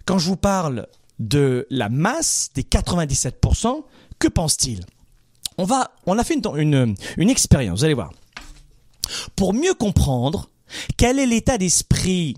[0.05, 0.87] quand je vous parle
[1.19, 3.85] de la masse des 97%.
[4.19, 4.85] Que pense-t-il?
[5.59, 5.67] On
[6.07, 8.12] on a fait une, une, une expérience, vous allez voir.
[9.37, 10.51] Pour mieux comprendre
[10.97, 12.37] quel est l'état d'esprit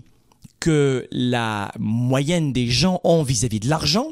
[0.67, 4.07] que la moyenne des gens ont vis-à-vis de l'argent,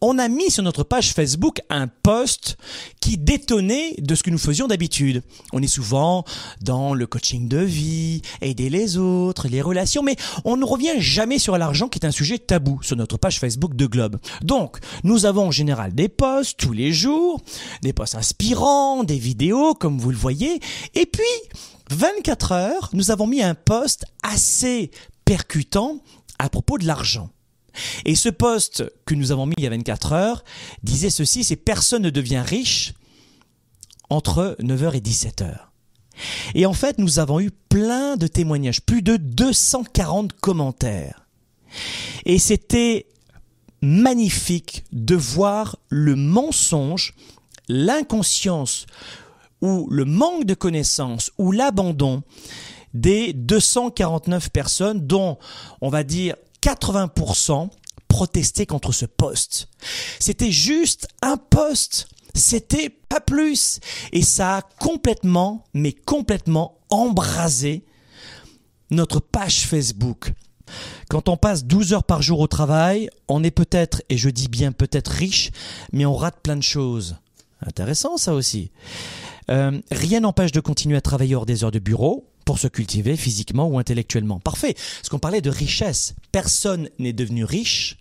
[0.00, 2.56] on a mis sur notre page Facebook un post
[3.00, 5.22] qui détonnait de ce que nous faisions d'habitude.
[5.52, 6.24] On est souvent
[6.60, 11.38] dans le coaching de vie, aider les autres, les relations, mais on ne revient jamais
[11.38, 14.18] sur l'argent qui est un sujet tabou sur notre page Facebook de Globe.
[14.42, 17.40] Donc, nous avons en général des posts tous les jours,
[17.82, 20.58] des posts inspirants, des vidéos comme vous le voyez,
[20.96, 21.22] et puis
[21.90, 24.90] 24 heures, nous avons mis un post assez
[25.28, 26.00] percutant
[26.38, 27.28] à propos de l'argent.
[28.06, 30.44] Et ce poste que nous avons mis il y a 24 heures
[30.82, 32.94] disait ceci, c'est personne ne devient riche
[34.08, 35.54] entre 9h et 17h.
[36.54, 41.26] Et en fait, nous avons eu plein de témoignages, plus de 240 commentaires.
[42.24, 43.06] Et c'était
[43.82, 47.14] magnifique de voir le mensonge,
[47.68, 48.86] l'inconscience
[49.60, 52.22] ou le manque de connaissances ou l'abandon
[52.94, 55.38] des 249 personnes dont,
[55.80, 57.70] on va dire, 80%
[58.08, 59.68] protestaient contre ce poste.
[60.18, 62.08] C'était juste un poste.
[62.34, 63.80] C'était pas plus.
[64.12, 67.84] Et ça a complètement, mais complètement embrasé
[68.90, 70.32] notre page Facebook.
[71.08, 74.48] Quand on passe 12 heures par jour au travail, on est peut-être, et je dis
[74.48, 75.50] bien peut-être riche,
[75.92, 77.16] mais on rate plein de choses.
[77.66, 78.70] Intéressant ça aussi.
[79.50, 83.14] Euh, rien n'empêche de continuer à travailler hors des heures de bureau pour se cultiver
[83.18, 84.40] physiquement ou intellectuellement.
[84.40, 84.72] Parfait.
[84.72, 86.14] Parce qu'on parlait de richesse.
[86.32, 87.98] Personne n'est devenu riche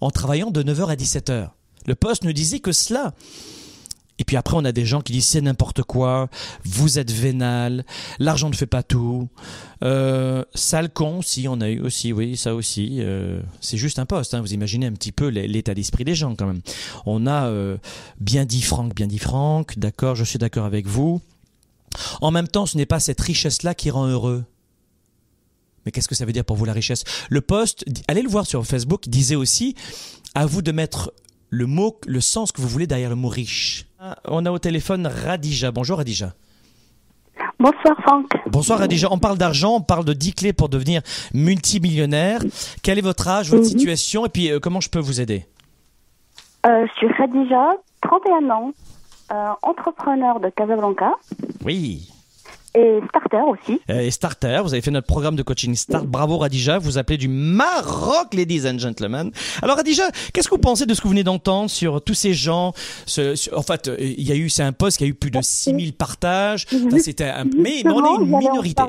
[0.00, 1.48] en travaillant de 9h à 17h.
[1.84, 3.14] Le poste ne disait que cela.
[4.20, 6.28] Et puis après, on a des gens qui disent c'est n'importe quoi,
[6.64, 7.84] vous êtes vénal,
[8.20, 9.28] l'argent ne fait pas tout.
[9.82, 12.98] Euh, sale con, si on a eu aussi, oui, ça aussi.
[13.00, 16.36] Euh, c'est juste un poste, hein, vous imaginez un petit peu l'état d'esprit des gens
[16.36, 16.60] quand même.
[17.06, 17.76] On a euh,
[18.20, 21.20] bien dit Franck, bien dit Franck, d'accord, je suis d'accord avec vous.
[22.20, 24.44] En même temps, ce n'est pas cette richesse-là qui rend heureux.
[25.86, 27.04] Mais qu'est-ce que ça veut dire pour vous la richesse?
[27.30, 29.74] Le poste, allez le voir sur Facebook, disait aussi
[30.34, 31.12] à vous de mettre
[31.50, 33.86] le mot, le sens que vous voulez derrière le mot riche.
[33.98, 35.70] Ah, on a au téléphone Radija.
[35.70, 36.34] Bonjour Radija.
[37.58, 38.26] Bonsoir Franck.
[38.46, 39.08] Bonsoir Radija.
[39.10, 41.00] On parle d'argent, on parle de 10 clés pour devenir
[41.32, 42.40] multimillionnaire.
[42.82, 43.68] Quel est votre âge, votre Mhm.
[43.68, 44.26] situation?
[44.26, 45.46] Et puis euh, comment je peux vous aider?
[46.66, 47.70] Euh, je suis Khadija,
[48.02, 48.72] 31 ans,
[49.32, 51.12] euh, entrepreneur de Casablanca.
[51.64, 52.08] Oui.
[52.74, 53.80] Et Starter aussi.
[53.90, 56.04] Euh, Et Starter, vous avez fait notre programme de coaching Start.
[56.06, 59.30] Bravo Radija, vous appelez du Maroc, ladies and gentlemen.
[59.62, 62.34] Alors Radija, qu'est-ce que vous pensez de ce que vous venez d'entendre sur tous ces
[62.34, 62.72] gens
[63.06, 65.14] ce- sur- En fait, euh, il y a eu, c'est un post qui a eu
[65.14, 66.66] plus de 6000 partages.
[66.86, 68.82] Enfin, c'était un- mais, mais on a Justement, une minorité.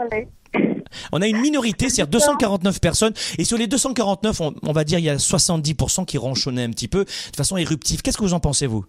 [1.12, 3.13] On a une minorité, c'est-à-dire 249 personnes.
[3.38, 6.71] Et sur les 249, on, on va dire il y a 70% qui ronchonnaient un
[6.71, 8.02] petit peu de façon éruptive.
[8.02, 8.86] Qu'est-ce que vous en pensez, vous?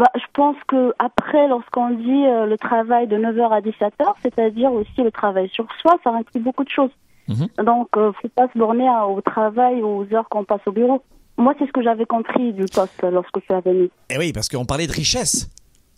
[0.00, 4.72] Bah, je pense que après, lorsqu'on dit euh, le travail de 9h à 17h, c'est-à-dire
[4.72, 6.90] aussi le travail sur soi, ça inclut beaucoup de choses.
[7.28, 7.48] Mhm.
[7.70, 11.02] Donc, euh, faut pas se borner à- au travail, aux heures qu'on passe au bureau.
[11.36, 13.90] Moi, c'est ce que j'avais compris du poste lorsque tu avais mis.
[14.08, 15.50] Eh oui, parce qu'on parlait de richesse.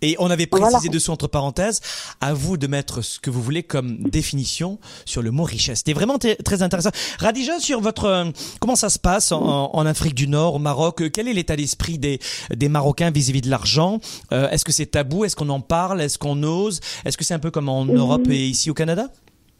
[0.03, 0.88] Et on avait précisé Voilà.
[0.91, 1.81] dessous entre parenthèses,
[2.21, 5.79] à vous de mettre ce que vous voulez comme définition sur le mot richesse.
[5.79, 6.91] C'était vraiment très intéressant.
[7.21, 8.25] Radija, sur votre, euh,
[8.61, 11.57] comment ça se passe en, en Afrique du Nord, au Maroc, euh, quel est l'état
[11.57, 12.19] d'esprit des,
[12.55, 13.99] des Marocains vis-à-vis de l'argent?
[14.33, 15.25] Euh, Est-ce que c'est tabou?
[15.25, 16.01] Est-ce qu'on en parle?
[16.01, 16.81] Est-ce qu'on ose?
[17.05, 19.07] Est-ce que c'est un peu comme en Europe et ici au Canada?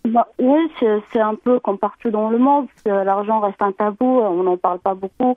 [0.05, 0.59] Bah, oui,
[1.13, 2.67] c'est un peu comme partout dans le monde.
[2.85, 5.37] L'argent reste un tabou, on n'en parle pas beaucoup.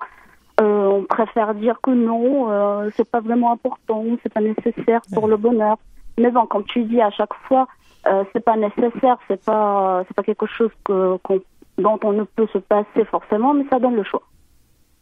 [0.62, 5.28] Euh, on préfère dire que non, euh, c'est pas vraiment important, c'est pas nécessaire pour
[5.28, 5.78] le bonheur.
[6.18, 7.68] Mais bon, comme tu dis à chaque fois,
[8.08, 11.18] euh, c'est pas nécessaire, c'est pas, c'est pas quelque chose que,
[11.78, 14.22] dont on ne peut se passer forcément, mais ça donne le choix.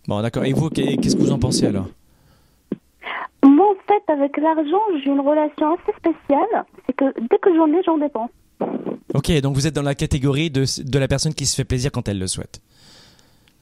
[0.08, 0.44] Bon, d'accord.
[0.44, 1.86] Et vous, qu'est- qu'est-ce que vous en pensez alors?
[3.46, 6.66] Moi, en fait, avec l'argent, j'ai une relation assez spéciale.
[6.88, 8.30] C'est que dès que j'en ai, j'en dépense.
[9.14, 11.92] Ok, donc vous êtes dans la catégorie de, de la personne qui se fait plaisir
[11.92, 12.62] quand elle le souhaite.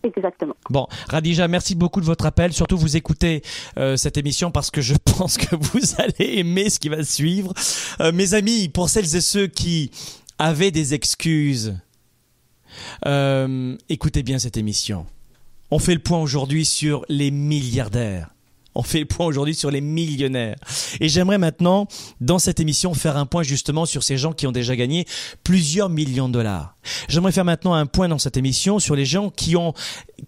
[0.03, 0.55] Exactement.
[0.69, 2.53] Bon, Radija, merci beaucoup de votre appel.
[2.53, 3.43] Surtout, vous écoutez
[3.77, 7.53] euh, cette émission parce que je pense que vous allez aimer ce qui va suivre.
[7.99, 9.91] Euh, mes amis, pour celles et ceux qui
[10.39, 11.77] avaient des excuses,
[13.05, 15.05] euh, écoutez bien cette émission.
[15.69, 18.29] On fait le point aujourd'hui sur les milliardaires.
[18.73, 20.55] On fait le point aujourd'hui sur les millionnaires.
[20.99, 21.87] Et j'aimerais maintenant,
[22.21, 25.05] dans cette émission, faire un point justement sur ces gens qui ont déjà gagné
[25.43, 26.75] plusieurs millions de dollars.
[27.09, 29.73] J'aimerais faire maintenant un point dans cette émission sur les gens qui ont,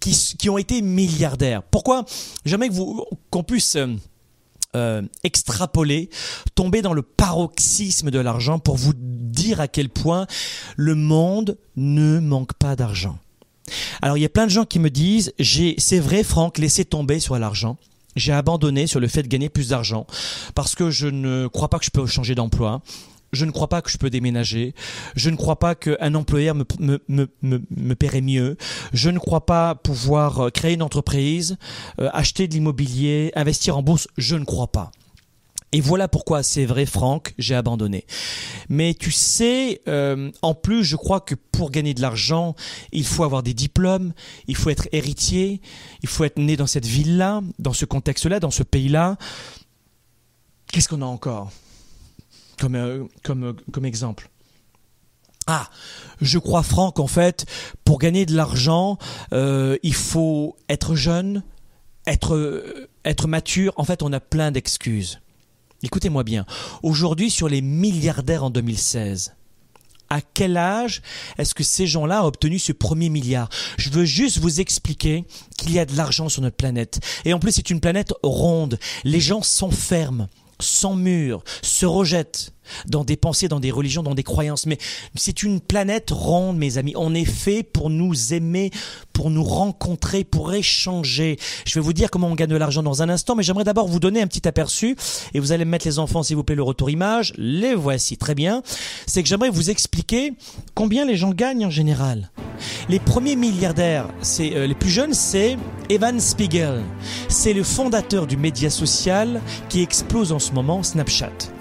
[0.00, 1.62] qui, ont été milliardaires.
[1.62, 2.04] Pourquoi
[2.44, 3.94] J'aimerais que vous, qu'on puisse euh,
[4.76, 6.10] euh, extrapoler,
[6.54, 10.26] tomber dans le paroxysme de l'argent pour vous dire à quel point
[10.76, 13.18] le monde ne manque pas d'argent.
[14.02, 16.84] Alors il y a plein de gens qui me disent, j'ai, c'est vrai Franck, laissez
[16.84, 17.78] tomber sur l'argent.
[18.16, 20.06] J'ai abandonné sur le fait de gagner plus d'argent
[20.54, 22.82] parce que je ne crois pas que je peux changer d'emploi.
[23.32, 24.74] Je ne crois pas que je peux déménager.
[25.16, 28.56] Je ne crois pas qu'un employeur me, me, me, me, paierait mieux.
[28.92, 31.56] Je ne crois pas pouvoir euh, créer une entreprise,
[32.00, 34.06] euh, acheter de l'immobilier, investir en bourse.
[34.16, 34.92] Je ne crois pas.
[35.74, 38.06] Et voilà pourquoi c'est vrai, Franck, j'ai abandonné.
[38.68, 42.54] Mais tu sais, euh, en plus, je crois que pour gagner de l'argent,
[42.92, 44.12] il faut avoir des diplômes,
[44.46, 45.60] il faut être héritier,
[46.02, 49.16] il faut être né dans cette ville-là, dans ce contexte-là, dans ce pays-là.
[50.68, 51.50] Qu'est-ce qu'on a encore
[52.60, 54.30] comme, euh, comme, euh, comme exemple?
[55.48, 55.68] Ah,
[56.20, 57.46] je crois Franck en fait,
[57.84, 58.96] pour gagner de l'argent,
[59.32, 61.42] il faut être jeune,
[62.06, 62.62] être
[63.04, 63.72] être mature.
[63.76, 65.20] En fait, on a plein d'excuses.
[65.84, 66.46] Écoutez-moi bien.
[66.82, 69.34] Aujourd'hui, sur les milliardaires en 2016,
[70.08, 71.02] à quel âge
[71.36, 73.50] est-ce que ces gens-là ont obtenu ce premier milliard?
[73.76, 75.24] Je veux juste vous expliquer
[75.58, 77.00] qu'il y a de l'argent sur notre planète.
[77.26, 78.78] Et en plus, c'est une planète ronde.
[79.04, 80.28] Les gens s'enferment,
[80.96, 82.54] mur, se rejettent
[82.86, 84.66] dans des pensées, dans des religions, dans des croyances.
[84.66, 84.78] Mais
[85.14, 86.94] c'est une planète ronde, mes amis.
[86.96, 88.70] On est fait pour nous aimer,
[89.12, 91.38] pour nous rencontrer, pour échanger.
[91.64, 93.88] Je vais vous dire comment on gagne de l'argent dans un instant, mais j'aimerais d'abord
[93.88, 94.96] vous donner un petit aperçu.
[95.34, 97.32] Et vous allez me mettre les enfants, s'il vous plaît, le retour image.
[97.36, 98.62] Les voici, très bien.
[99.06, 100.32] C'est que j'aimerais vous expliquer
[100.74, 102.30] combien les gens gagnent en général.
[102.88, 105.56] Les premiers milliardaires, c'est euh, les plus jeunes, c'est
[105.88, 106.82] Evan Spiegel.
[107.28, 111.53] C'est le fondateur du média social qui explose en ce moment, Snapchat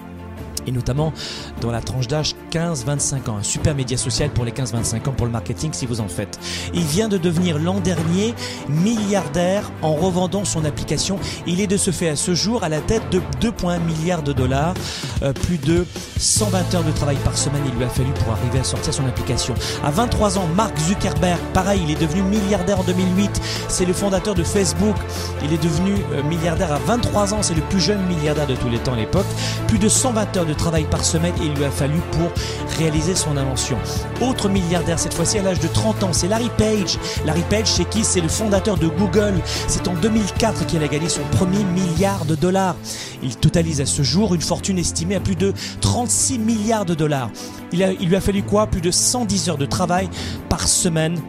[0.68, 1.14] et notamment
[1.62, 3.38] dans la tranche d'âge 15-25 ans.
[3.38, 6.40] Un super média social pour les 15-25 ans pour le marketing si vous en faites.
[6.74, 8.34] Il vient de devenir l'an dernier
[8.70, 11.18] milliardaire en revendant son application.
[11.48, 14.34] Il est de ce fait à ce jour à la tête de 2,1 milliards de
[14.34, 14.74] dollars,
[15.22, 15.86] euh, plus de
[16.18, 19.06] 120 heures de travail par semaine il lui a fallu pour arriver à sortir son
[19.06, 19.54] application.
[19.84, 23.42] À 23 ans, Mark Zuckerberg, pareil, il est devenu milliardaire en 2008.
[23.68, 24.96] C'est le fondateur de Facebook.
[25.44, 27.42] Il est devenu euh, milliardaire à 23 ans.
[27.42, 29.26] C'est le plus jeune milliardaire de tous les temps à l'époque.
[29.68, 32.32] Plus de 120 heures de travail par semaine et il lui a fallu pour
[32.78, 33.78] réaliser son invention.
[34.22, 36.98] Autre milliardaire, cette fois-ci à l'âge de 30 ans, c'est Larry Page.
[37.26, 39.36] Larry Page, c'est qui C'est le fondateur de Google.
[39.68, 42.76] C'est en 2004 qu'il a gagné son premier milliard de dollars.
[43.22, 47.30] Il totalise à ce jour une fortune estimée à plus de 36 milliards de dollars.
[47.72, 48.68] Il, il lui a fallu quoi?
[48.68, 50.10] Plus de 110 heures de travail
[50.50, 51.20] par semaine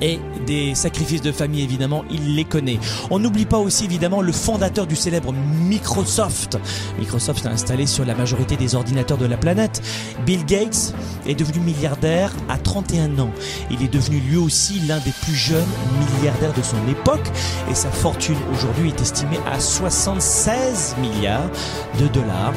[0.00, 2.78] et des sacrifices de famille évidemment, il les connaît.
[3.10, 6.58] On n'oublie pas aussi évidemment le fondateur du célèbre Microsoft.
[6.98, 9.82] Microsoft a installé sur la majorité des ordinateurs de la planète.
[10.26, 10.94] Bill Gates
[11.26, 13.30] est devenu milliardaire à 31 ans.
[13.68, 15.66] Il est devenu lui aussi l'un des plus jeunes
[15.98, 17.28] milliardaires de son époque
[17.68, 21.50] et sa fortune aujourd'hui est estimée à 76 milliards
[21.98, 22.54] de dollars.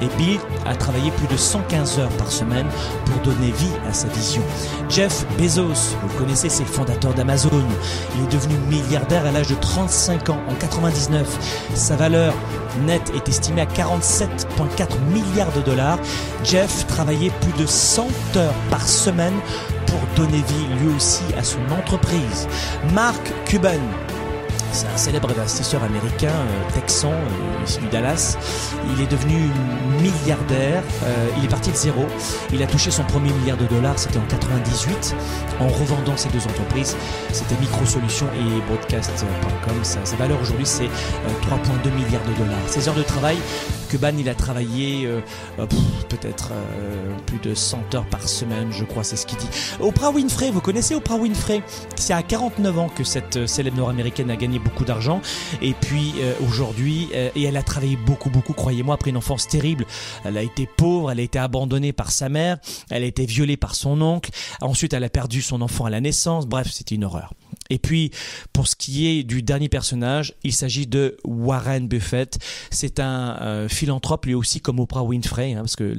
[0.00, 2.68] Et Bill a travaillé plus de 115 heures par semaine
[3.06, 4.42] pour donner vie à sa vision.
[4.88, 7.50] Jeff Bezos, vous connaissez, c'est le fondateur d'Amazon.
[8.14, 11.26] Il est devenu milliardaire à l'âge de 35 ans en 99.
[11.74, 12.34] Sa valeur
[12.84, 15.98] nette est estimée à 47,4 milliards de dollars.
[16.44, 19.34] Jeff travaillait plus de 100 heures par semaine
[19.86, 22.48] pour donner vie lui aussi à son entreprise.
[22.92, 23.80] Mark Cuban,
[24.76, 28.36] c'est un célèbre investisseur américain, euh, texan, euh, issu de Dallas.
[28.92, 29.48] Il est devenu
[30.02, 30.82] milliardaire.
[31.04, 32.04] Euh, il est parti de zéro.
[32.52, 35.16] Il a touché son premier milliard de dollars, c'était en 98,
[35.60, 36.94] en revendant ces deux entreprises.
[37.32, 39.76] C'était Microsolutions et Broadcast.com.
[39.82, 42.68] Sa, sa valeur aujourd'hui, c'est 3,2 milliards de dollars.
[42.68, 43.38] Ses heures de travail,
[43.88, 45.08] Cuban, il a travaillé
[46.08, 46.50] peut-être
[47.26, 49.48] plus de 100 heures par semaine, je crois, c'est ce qu'il dit.
[49.80, 51.62] Oprah Winfrey, vous connaissez Oprah Winfrey?
[51.94, 55.20] C'est à 49 ans que cette célèbre nord-américaine a gagné beaucoup d'argent.
[55.62, 59.46] Et puis euh, aujourd'hui, euh, et elle a travaillé beaucoup, beaucoup, croyez-moi, après une enfance
[59.46, 59.86] terrible.
[60.24, 62.58] Elle a été pauvre, elle a été abandonnée par sa mère,
[62.90, 64.30] elle a été violée par son oncle.
[64.60, 66.46] Ensuite, elle a perdu son enfant à la naissance.
[66.46, 67.32] Bref, c'était une horreur.
[67.70, 68.10] Et puis,
[68.52, 72.38] pour ce qui est du dernier personnage, il s'agit de Warren Buffett.
[72.70, 75.96] C'est un euh, philanthrope, lui aussi, comme Oprah Winfrey, hein, parce que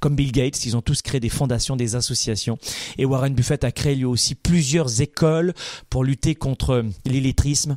[0.00, 2.58] comme Bill Gates, ils ont tous créé des fondations, des associations.
[2.98, 5.54] Et Warren Buffett a créé lui aussi plusieurs écoles
[5.90, 7.76] pour lutter contre l'illettrisme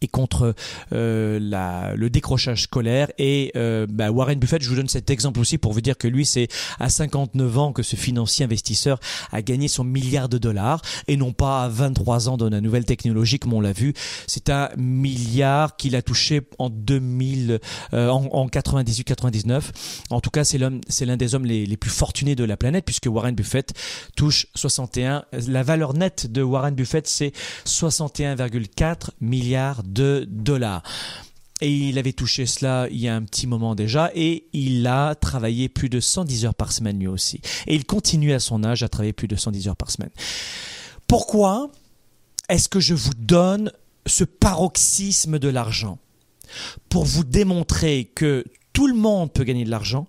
[0.00, 0.54] et contre
[0.92, 3.10] euh, la, le décrochage scolaire.
[3.18, 6.08] Et euh, bah, Warren Buffett, je vous donne cet exemple aussi pour vous dire que
[6.08, 8.98] lui, c'est à 59 ans que ce financier investisseur
[9.32, 12.84] a gagné son milliard de dollars et non pas à 23 ans dans la nouvelle
[12.84, 13.94] technologie comme on l'a vu.
[14.26, 17.60] C'est un milliard qu'il a touché en 2000,
[17.92, 19.62] euh, en, en 98-99.
[20.10, 22.56] En tout cas, c'est l'homme, c'est l'un des hommes les, les plus fortunés de la
[22.56, 23.72] planète puisque Warren Buffett
[24.16, 25.24] touche 61.
[25.48, 27.32] La valeur nette de Warren Buffett, c'est
[27.66, 30.82] 61,4 milliards de dollars.
[31.60, 35.14] Et il avait touché cela il y a un petit moment déjà et il a
[35.14, 37.40] travaillé plus de 110 heures par semaine lui aussi.
[37.66, 40.10] Et il continue à son âge à travailler plus de 110 heures par semaine.
[41.06, 41.70] Pourquoi
[42.48, 43.72] est-ce que je vous donne
[44.06, 45.98] ce paroxysme de l'argent
[46.88, 50.06] Pour vous démontrer que tout le monde peut gagner de l'argent,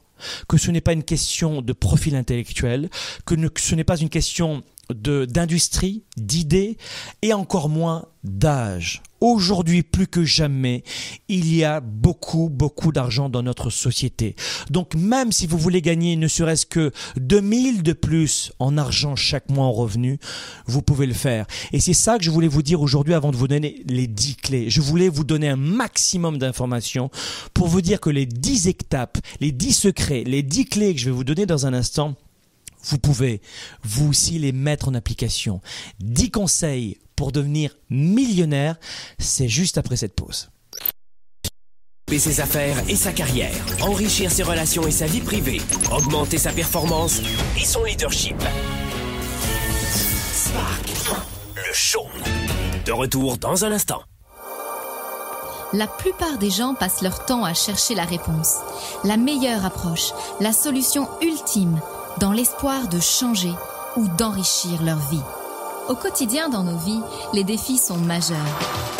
[0.49, 2.89] que ce n'est pas une question de profil intellectuel,
[3.25, 4.63] que, ce n'est pas une question de
[4.93, 6.77] d'industrie, d'idées
[7.21, 9.01] et encore moins d'âge.
[9.21, 10.83] Aujourd'hui plus que jamais,
[11.29, 14.35] il y a beaucoup beaucoup d'argent dans notre société.
[14.69, 19.49] Donc même si vous voulez gagner ne serait-ce que 2000 de plus en argent chaque
[19.49, 20.19] mois en revenu,
[20.67, 21.47] vous pouvez le faire.
[21.71, 24.35] Et c'est ça que je voulais vous dire aujourd'hui avant de vous donner les 10
[24.35, 24.69] clés.
[24.69, 27.09] Je voulais vous donner un maximum d'informations
[27.53, 31.05] pour vous dire que les 10 étapes, les 10 secrets, les 10 clés que je
[31.05, 32.15] vais vous donner dans un instant,
[32.85, 33.41] vous pouvez
[33.83, 35.61] vous aussi les mettre en application.
[35.99, 38.75] 10 conseils pour devenir millionnaire,
[39.19, 40.49] c'est juste après cette pause.
[42.07, 45.59] Développer ses affaires et sa carrière, enrichir ses relations et sa vie privée,
[45.91, 47.19] augmenter sa performance
[47.59, 48.35] et son leadership.
[50.33, 50.87] Spark,
[51.55, 52.05] le show.
[52.85, 54.03] De retour dans un instant.
[55.73, 58.57] La plupart des gens passent leur temps à chercher la réponse,
[59.03, 61.81] la meilleure approche, la solution ultime,
[62.19, 63.53] dans l'espoir de changer
[63.97, 65.23] ou d'enrichir leur vie.
[65.89, 67.01] Au quotidien dans nos vies,
[67.33, 68.37] les défis sont majeurs.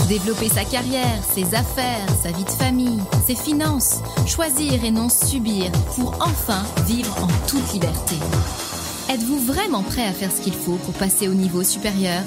[0.07, 5.72] Développer sa carrière, ses affaires, sa vie de famille, ses finances, choisir et non subir
[5.95, 8.16] pour enfin vivre en toute liberté.
[9.09, 12.22] Êtes-vous vraiment prêt à faire ce qu'il faut pour passer au niveau supérieur?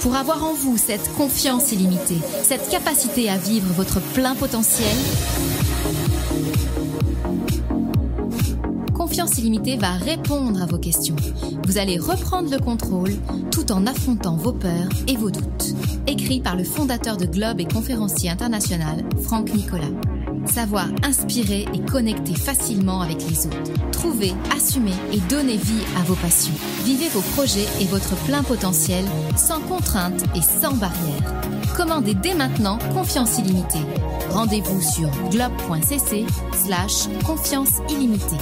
[0.00, 4.96] Pour avoir en vous cette confiance illimitée, cette capacité à vivre votre plein potentiel?
[9.06, 11.14] Confiance illimitée va répondre à vos questions.
[11.64, 13.12] Vous allez reprendre le contrôle
[13.52, 15.76] tout en affrontant vos peurs et vos doutes.
[16.08, 19.84] Écrit par le fondateur de Globe et conférencier international, Franck Nicolas.
[20.46, 23.72] Savoir inspirer et connecter facilement avec les autres.
[23.92, 26.54] Trouver, assumer et donner vie à vos passions.
[26.84, 29.04] Vivez vos projets et votre plein potentiel
[29.36, 31.40] sans contrainte et sans barrière.
[31.76, 33.86] Commandez dès maintenant Confiance illimitée.
[34.30, 38.36] Rendez-vous sur globe.cc slash confiance illimitée.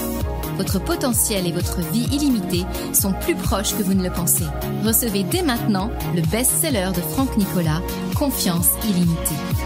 [0.56, 4.44] Votre potentiel et votre vie illimitée sont plus proches que vous ne le pensez.
[4.84, 7.80] Recevez dès maintenant le best-seller de Franck Nicolas,
[8.14, 9.63] Confiance illimitée.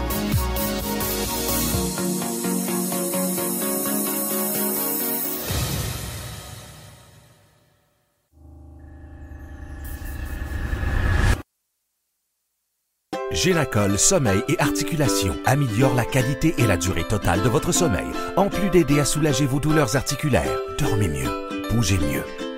[13.39, 18.49] Génacol Sommeil et Articulation améliore la qualité et la durée totale de votre sommeil, en
[18.49, 20.59] plus d'aider à soulager vos douleurs articulaires.
[20.77, 21.29] Dormez mieux,
[21.71, 22.48] bougez mieux.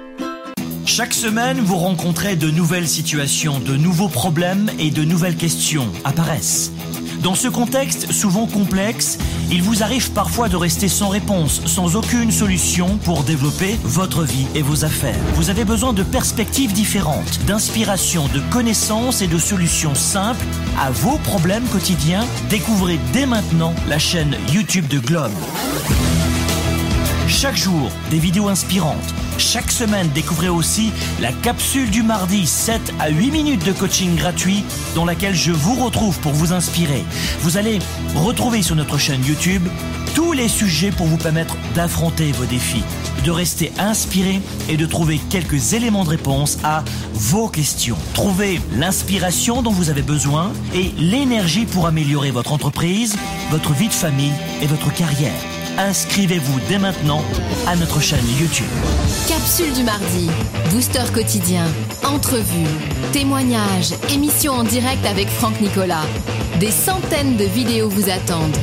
[0.86, 6.72] Chaque semaine, vous rencontrez de nouvelles situations, de nouveaux problèmes et de nouvelles questions apparaissent.
[7.24, 9.20] Dans ce contexte souvent complexe,
[9.52, 14.48] il vous arrive parfois de rester sans réponse, sans aucune solution pour développer votre vie
[14.56, 15.20] et vos affaires.
[15.36, 20.46] Vous avez besoin de perspectives différentes, d'inspiration, de connaissances et de solutions simples
[20.80, 22.26] à vos problèmes quotidiens.
[22.50, 25.32] Découvrez dès maintenant la chaîne YouTube de Globe.
[27.32, 29.16] Chaque jour, des vidéos inspirantes.
[29.38, 34.66] Chaque semaine, découvrez aussi la capsule du mardi 7 à 8 minutes de coaching gratuit
[34.96, 37.04] dans laquelle je vous retrouve pour vous inspirer.
[37.40, 37.80] Vous allez
[38.16, 39.64] retrouver sur notre chaîne YouTube
[40.14, 42.84] tous les sujets pour vous permettre d'affronter vos défis,
[43.24, 47.98] de rester inspiré et de trouver quelques éléments de réponse à vos questions.
[48.14, 53.16] Trouvez l'inspiration dont vous avez besoin et l'énergie pour améliorer votre entreprise,
[53.50, 57.24] votre vie de famille et votre carrière inscrivez-vous dès maintenant
[57.68, 58.68] à notre chaîne YouTube.
[59.28, 60.30] Capsule du mardi,
[60.72, 61.66] booster quotidien,
[62.06, 62.68] entrevue,
[63.12, 66.06] témoignages, émissions en direct avec Franck Nicolas.
[66.60, 68.58] Des centaines de vidéos vous attendent.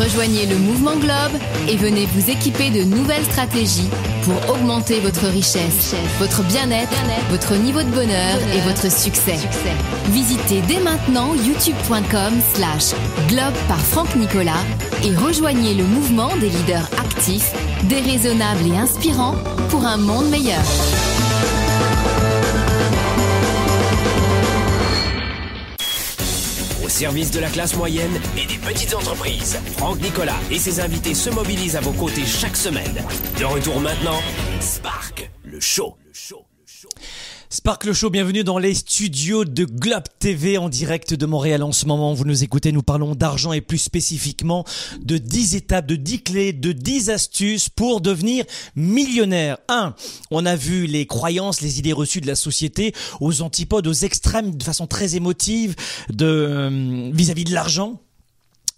[0.00, 1.38] Rejoignez le mouvement Globe
[1.68, 3.90] et venez vous équiper de nouvelles stratégies
[4.22, 6.96] pour augmenter votre richesse, votre bien-être,
[7.28, 9.36] votre niveau de bonheur et votre succès.
[10.08, 12.94] Visitez dès maintenant youtube.com slash
[13.28, 14.64] globe par Franck Nicolas
[15.04, 17.52] et rejoignez le mouvement des leaders actifs,
[17.84, 19.36] déraisonnables et inspirants
[19.68, 20.64] pour un monde meilleur.
[27.00, 31.30] Service de la classe moyenne et des petites entreprises, Franck Nicolas et ses invités se
[31.30, 33.02] mobilisent à vos côtés chaque semaine.
[33.38, 34.20] De retour maintenant,
[34.60, 35.96] Spark, le show.
[37.60, 41.84] Sparkle Show, bienvenue dans les studios de Globe TV en direct de Montréal en ce
[41.84, 42.14] moment.
[42.14, 44.64] Vous nous écoutez, nous parlons d'argent et plus spécifiquement
[45.02, 48.46] de 10 étapes, de 10 clés, de 10 astuces pour devenir
[48.76, 49.58] millionnaire.
[49.68, 49.94] 1.
[50.30, 54.54] On a vu les croyances, les idées reçues de la société aux antipodes, aux extrêmes
[54.54, 55.76] de façon très émotive
[56.08, 58.00] de euh, vis-à-vis de l'argent.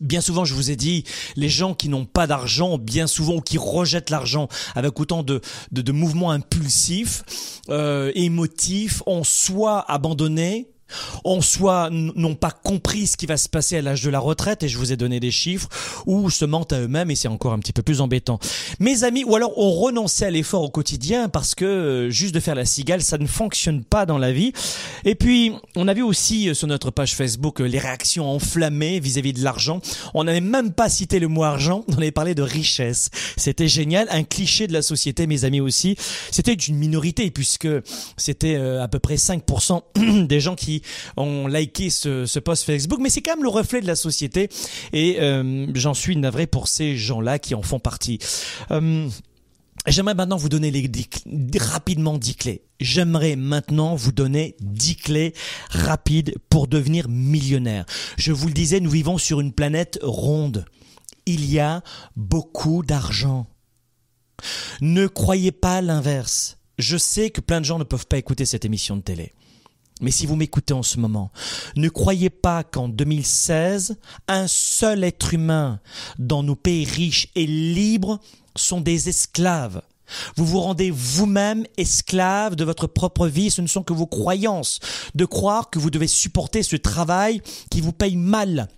[0.02, 1.04] Bien souvent, je vous ai dit,
[1.36, 5.40] les gens qui n'ont pas d'argent, bien souvent, ou qui rejettent l'argent avec autant de,
[5.70, 7.22] de, de mouvements impulsifs,
[7.68, 10.71] euh, émotifs, ont soit abandonné,
[11.24, 14.62] en soit n'ont pas compris ce qui va se passer à l'âge de la retraite,
[14.62, 15.68] et je vous ai donné des chiffres,
[16.06, 18.38] ou se mentent à eux-mêmes, et c'est encore un petit peu plus embêtant.
[18.80, 22.40] Mes amis, ou alors ont renoncé à l'effort au quotidien parce que euh, juste de
[22.40, 24.52] faire la cigale, ça ne fonctionne pas dans la vie.
[25.04, 29.00] Et puis, on a vu aussi euh, sur notre page Facebook euh, les réactions enflammées
[29.00, 29.80] vis-à-vis de l'argent.
[30.14, 33.10] On n'avait même pas cité le mot argent, on avait parlé de richesse.
[33.36, 35.96] C'était génial, un cliché de la société, mes amis aussi.
[36.30, 37.68] C'était une minorité puisque
[38.16, 40.81] c'était à peu près 5% des gens qui
[41.16, 44.48] ont liké ce, post Facebook, mais c'est quand même le reflet de la société
[44.92, 48.18] et euh, j'en suis navré pour ces gens-là qui en font partie.
[48.70, 49.08] Euh,
[49.86, 50.88] J'aimerais maintenant vous donner les,
[51.58, 52.62] rapidement 10 clés.
[52.78, 55.34] J'aimerais maintenant vous donner 10 clés
[55.70, 57.84] rapides pour devenir millionnaire.
[58.16, 60.66] Je vous le disais, nous vivons sur une planète ronde.
[61.26, 61.82] Il y a
[62.14, 63.48] beaucoup d'argent.
[64.80, 66.58] Ne croyez pas l'inverse.
[66.78, 69.32] Je sais que plein de gens ne peuvent pas écouter cette émission de télé.
[70.02, 71.30] Mais si vous m'écoutez en ce moment,
[71.76, 73.96] ne croyez pas qu'en 2016,
[74.28, 75.80] un seul être humain
[76.18, 78.18] dans nos pays riches et libres
[78.56, 79.80] sont des esclaves.
[80.36, 84.80] Vous vous rendez vous-même esclave de votre propre vie, ce ne sont que vos croyances,
[85.14, 87.40] de croire que vous devez supporter ce travail
[87.70, 88.68] qui vous paye mal,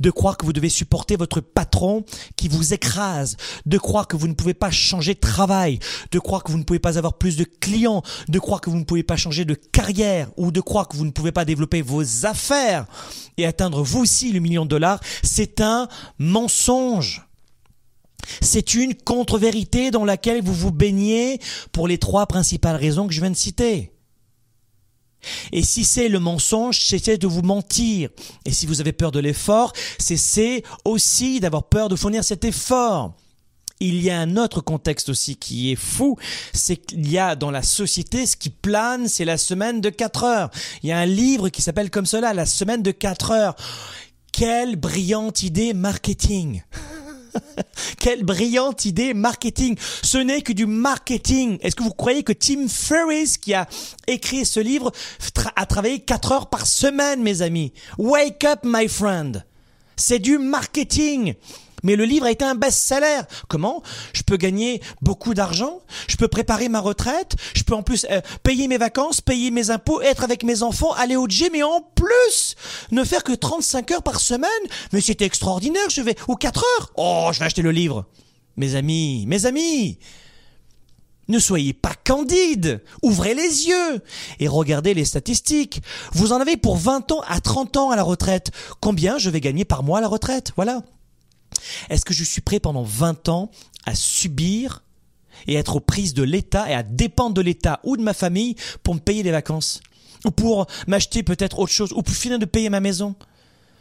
[0.00, 2.04] de croire que vous devez supporter votre patron
[2.36, 3.36] qui vous écrase,
[3.66, 5.78] de croire que vous ne pouvez pas changer de travail,
[6.10, 8.78] de croire que vous ne pouvez pas avoir plus de clients, de croire que vous
[8.78, 11.82] ne pouvez pas changer de carrière ou de croire que vous ne pouvez pas développer
[11.82, 12.86] vos affaires
[13.36, 15.88] et atteindre vous aussi le million de dollars, c'est un
[16.18, 17.26] mensonge.
[18.40, 21.40] C'est une contre-vérité dans laquelle vous vous baignez
[21.72, 23.92] pour les trois principales raisons que je viens de citer.
[25.52, 28.10] Et si c'est le mensonge, cessez de vous mentir.
[28.44, 33.14] Et si vous avez peur de l'effort, cessez aussi d'avoir peur de fournir cet effort.
[33.80, 36.16] Il y a un autre contexte aussi qui est fou,
[36.52, 40.22] c'est qu'il y a dans la société ce qui plane, c'est la semaine de 4
[40.22, 40.50] heures.
[40.84, 43.56] Il y a un livre qui s'appelle comme cela, la semaine de 4 heures.
[44.30, 46.62] Quelle brillante idée marketing
[47.98, 49.76] Quelle brillante idée marketing.
[50.02, 51.58] Ce n'est que du marketing.
[51.60, 53.68] Est-ce que vous croyez que Tim Ferriss, qui a
[54.06, 54.92] écrit ce livre,
[55.56, 57.72] a travaillé 4 heures par semaine, mes amis?
[57.98, 59.44] Wake up, my friend.
[59.96, 61.34] C'est du marketing.
[61.82, 63.22] Mais le livre a été un best-seller.
[63.48, 63.82] Comment?
[64.12, 68.20] Je peux gagner beaucoup d'argent, je peux préparer ma retraite, je peux en plus euh,
[68.42, 71.80] payer mes vacances, payer mes impôts, être avec mes enfants, aller au gym et en
[71.94, 72.54] plus
[72.90, 74.50] ne faire que 35 heures par semaine.
[74.92, 76.92] Mais c'était extraordinaire, je vais ou 4 heures.
[76.96, 78.06] Oh, je vais acheter le livre.
[78.56, 79.98] Mes amis, mes amis,
[81.28, 84.02] ne soyez pas candide, ouvrez les yeux
[84.40, 85.80] et regardez les statistiques.
[86.12, 88.50] Vous en avez pour 20 ans à 30 ans à la retraite.
[88.80, 90.52] Combien je vais gagner par mois à la retraite?
[90.56, 90.82] Voilà.
[91.90, 93.50] Est-ce que je suis prêt pendant 20 ans
[93.86, 94.82] à subir
[95.46, 98.54] et être aux prises de l'État et à dépendre de l'État ou de ma famille
[98.82, 99.80] pour me payer des vacances
[100.24, 103.14] Ou pour m'acheter peut-être autre chose Ou pour finir de payer ma maison?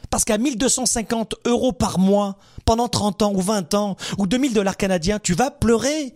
[0.09, 4.75] Parce qu'à 1250 euros par mois, pendant 30 ans ou 20 ans, ou 2000 dollars
[4.75, 6.13] canadiens, tu vas pleurer.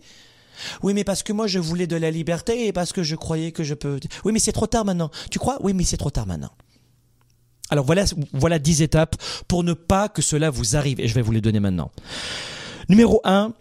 [0.82, 3.52] Oui, mais parce que moi je voulais de la liberté et parce que je croyais
[3.52, 3.98] que je peux.
[4.24, 5.10] Oui, mais c'est trop tard maintenant.
[5.30, 5.58] Tu crois?
[5.60, 6.50] Oui, mais c'est trop tard maintenant.
[7.70, 9.16] Alors voilà, voilà 10 étapes
[9.48, 11.90] pour ne pas que cela vous arrive et je vais vous les donner maintenant.
[12.88, 13.52] Numéro 1,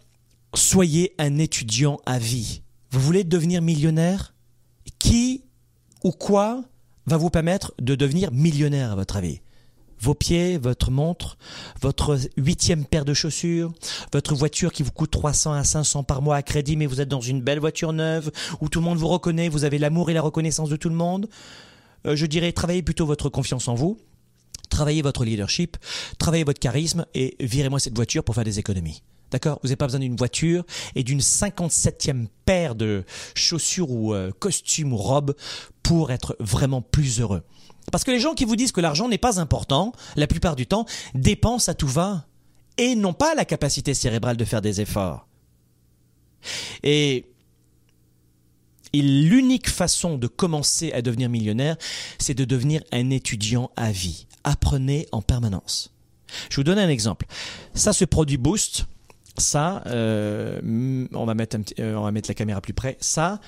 [0.54, 2.62] soyez un étudiant à vie.
[2.92, 4.34] Vous voulez devenir millionnaire?
[5.00, 5.44] Qui
[6.04, 6.64] ou quoi
[7.08, 9.42] va vous permettre de devenir millionnaire à votre avis?
[10.00, 11.38] Vos pieds, votre montre,
[11.82, 13.74] votre huitième paire de chaussures,
[14.14, 17.10] votre voiture qui vous coûte 300 à 500 par mois à crédit, mais vous êtes
[17.10, 18.30] dans une belle voiture neuve
[18.62, 20.96] où tout le monde vous reconnaît, vous avez l'amour et la reconnaissance de tout le
[20.96, 21.28] monde?
[22.06, 23.98] Euh, je dirais, travaillez plutôt votre confiance en vous,
[24.70, 25.78] travaillez votre leadership,
[26.18, 29.02] travaillez votre charisme et virez-moi cette voiture pour faire des économies.
[29.32, 29.60] D'accord?
[29.64, 33.04] Vous n'avez pas besoin d'une voiture et d'une 57e paire de
[33.34, 35.36] chaussures ou euh, costumes ou robes
[35.84, 37.44] pour être vraiment plus heureux.
[37.92, 40.68] Parce que les gens qui vous disent que l'argent n'est pas important, la plupart du
[40.68, 42.26] temps, dépensent à tout va
[42.78, 45.28] et n'ont pas la capacité cérébrale de faire des efforts.
[46.84, 47.26] Et
[49.02, 51.78] l'unique façon de commencer à devenir millionnaire,
[52.20, 54.28] c'est de devenir un étudiant à vie.
[54.44, 55.92] Apprenez en permanence.
[56.50, 57.26] Je vous donne un exemple.
[57.74, 58.86] Ça, ce produit Boost,
[59.38, 62.98] ça, euh, on, va mettre euh, on va mettre la caméra plus près.
[63.00, 63.40] Ça,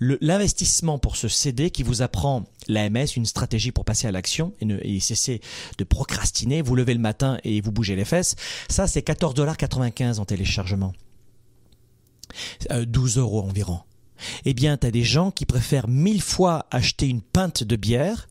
[0.00, 5.00] l'investissement pour ce CD qui vous apprend l'AMS, une stratégie pour passer à l'action et,
[5.00, 5.40] cesser
[5.78, 8.36] de procrastiner, vous levez le matin et vous bougez les fesses,
[8.68, 10.92] ça c'est 14,95$ en téléchargement.
[12.70, 13.80] 12 euh, euros environ.
[14.44, 18.28] Eh bien, tu as des gens qui préfèrent mille fois acheter une pinte de bière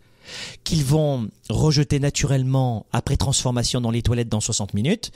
[0.64, 5.12] qu'ils vont rejeter naturellement après transformation dans les toilettes dans 60 minutes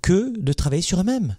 [0.00, 1.36] que de travailler sur eux-mêmes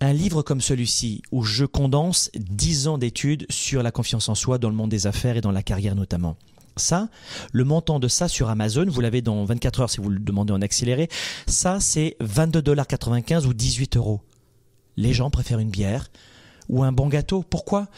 [0.00, 4.58] un livre comme celui-ci, où je condense 10 ans d'études sur la confiance en soi
[4.58, 6.36] dans le monde des affaires et dans la carrière notamment.
[6.76, 7.08] Ça,
[7.52, 10.52] le montant de ça sur Amazon, vous l'avez dans 24 heures si vous le demandez
[10.52, 11.08] en accéléré,
[11.46, 14.20] ça c'est 22,95$ ou 18 euros.
[14.96, 16.08] Les gens préfèrent une bière
[16.70, 17.42] ou un bon gâteau.
[17.42, 17.88] Pourquoi?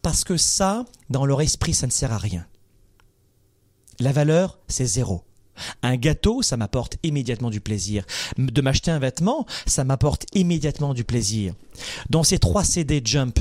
[0.00, 2.46] Parce que ça, dans leur esprit, ça ne sert à rien.
[3.98, 5.24] La valeur, c'est zéro.
[5.82, 8.04] Un gâteau, ça m'apporte immédiatement du plaisir.
[8.38, 11.54] De m'acheter un vêtement, ça m'apporte immédiatement du plaisir.
[12.08, 13.38] Dans ces trois CD Jump,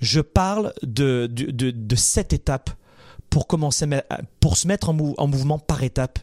[0.00, 2.70] je parle de, de, de, sept étapes
[3.30, 3.86] pour commencer,
[4.38, 6.20] pour se mettre en, en mouvement par étape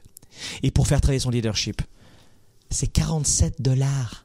[0.63, 1.81] et pour faire travailler son leadership.
[2.69, 4.24] C'est 47 dollars.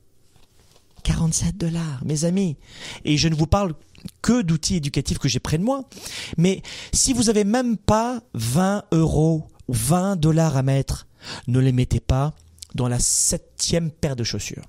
[1.01, 2.57] 47 dollars, mes amis.
[3.05, 3.75] Et je ne vous parle
[4.23, 5.89] que d'outils éducatifs que j'ai près de moi.
[6.37, 11.07] Mais si vous avez même pas 20 euros 20 dollars à mettre,
[11.47, 12.35] ne les mettez pas
[12.75, 14.65] dans la septième paire de chaussures.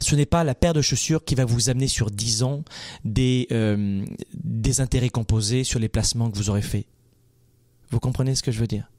[0.00, 2.64] Ce n'est pas la paire de chaussures qui va vous amener sur 10 ans
[3.06, 4.04] euh,
[4.34, 6.86] des intérêts composés sur les placements que vous aurez faits.
[7.90, 8.90] Vous comprenez ce que je veux dire?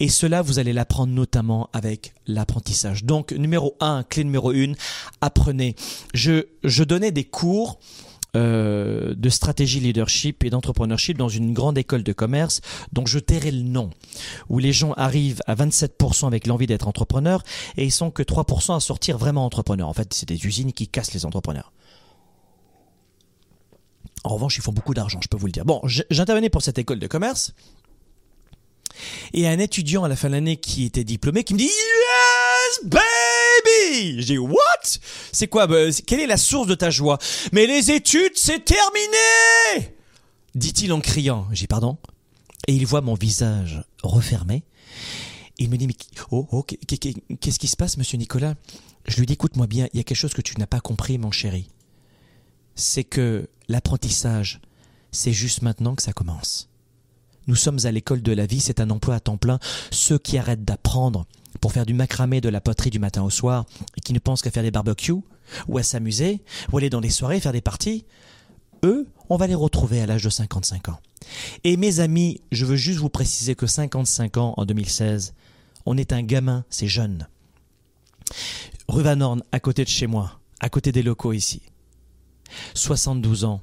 [0.00, 3.04] Et cela, vous allez l'apprendre notamment avec l'apprentissage.
[3.04, 4.72] Donc, numéro 1, clé numéro 1,
[5.20, 5.76] apprenez.
[6.14, 7.78] Je, je donnais des cours
[8.34, 13.50] euh, de stratégie leadership et d'entrepreneurship dans une grande école de commerce dont je tairai
[13.50, 13.90] le nom,
[14.48, 17.42] où les gens arrivent à 27% avec l'envie d'être entrepreneur
[17.76, 19.88] et ils sont que 3% à sortir vraiment entrepreneurs.
[19.88, 21.72] En fait, c'est des usines qui cassent les entrepreneurs.
[24.24, 25.66] En revanche, ils font beaucoup d'argent, je peux vous le dire.
[25.66, 27.52] Bon, j'intervenais pour cette école de commerce.
[29.32, 32.84] Et un étudiant à la fin de l'année qui était diplômé qui me dit Yes,
[32.84, 34.56] baby J'ai What?
[35.32, 37.18] C'est quoi bah, Quelle est la source de ta joie?
[37.52, 39.92] Mais les études, c'est terminé
[40.54, 41.46] dit-il en criant.
[41.52, 41.98] J'ai pardon?
[42.68, 44.62] Et il voit mon visage refermé.
[45.58, 45.88] il me dit
[46.30, 48.54] oh, oh qu'est-ce qui se passe, monsieur Nicolas?
[49.06, 51.18] Je lui dis écoute-moi bien, il y a quelque chose que tu n'as pas compris,
[51.18, 51.68] mon chéri.
[52.74, 54.60] C'est que l'apprentissage,
[55.10, 56.68] c'est juste maintenant que ça commence.
[57.46, 59.58] Nous sommes à l'école de la vie, c'est un emploi à temps plein.
[59.90, 61.26] Ceux qui arrêtent d'apprendre
[61.60, 63.64] pour faire du macramé, de la poterie du matin au soir,
[63.96, 65.22] et qui ne pensent qu'à faire des barbecues,
[65.68, 68.04] ou à s'amuser, ou aller dans des soirées, faire des parties,
[68.84, 70.98] eux, on va les retrouver à l'âge de 55 ans.
[71.64, 75.34] Et mes amis, je veux juste vous préciser que 55 ans en 2016,
[75.86, 77.28] on est un gamin, c'est jeune.
[78.88, 81.62] Rue Van Horn, à côté de chez moi, à côté des locaux ici.
[82.74, 83.60] 72 ans.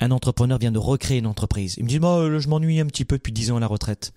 [0.00, 1.74] Un entrepreneur vient de recréer une entreprise.
[1.78, 4.12] Il me dit, moi, je m'ennuie un petit peu depuis 10 ans à la retraite.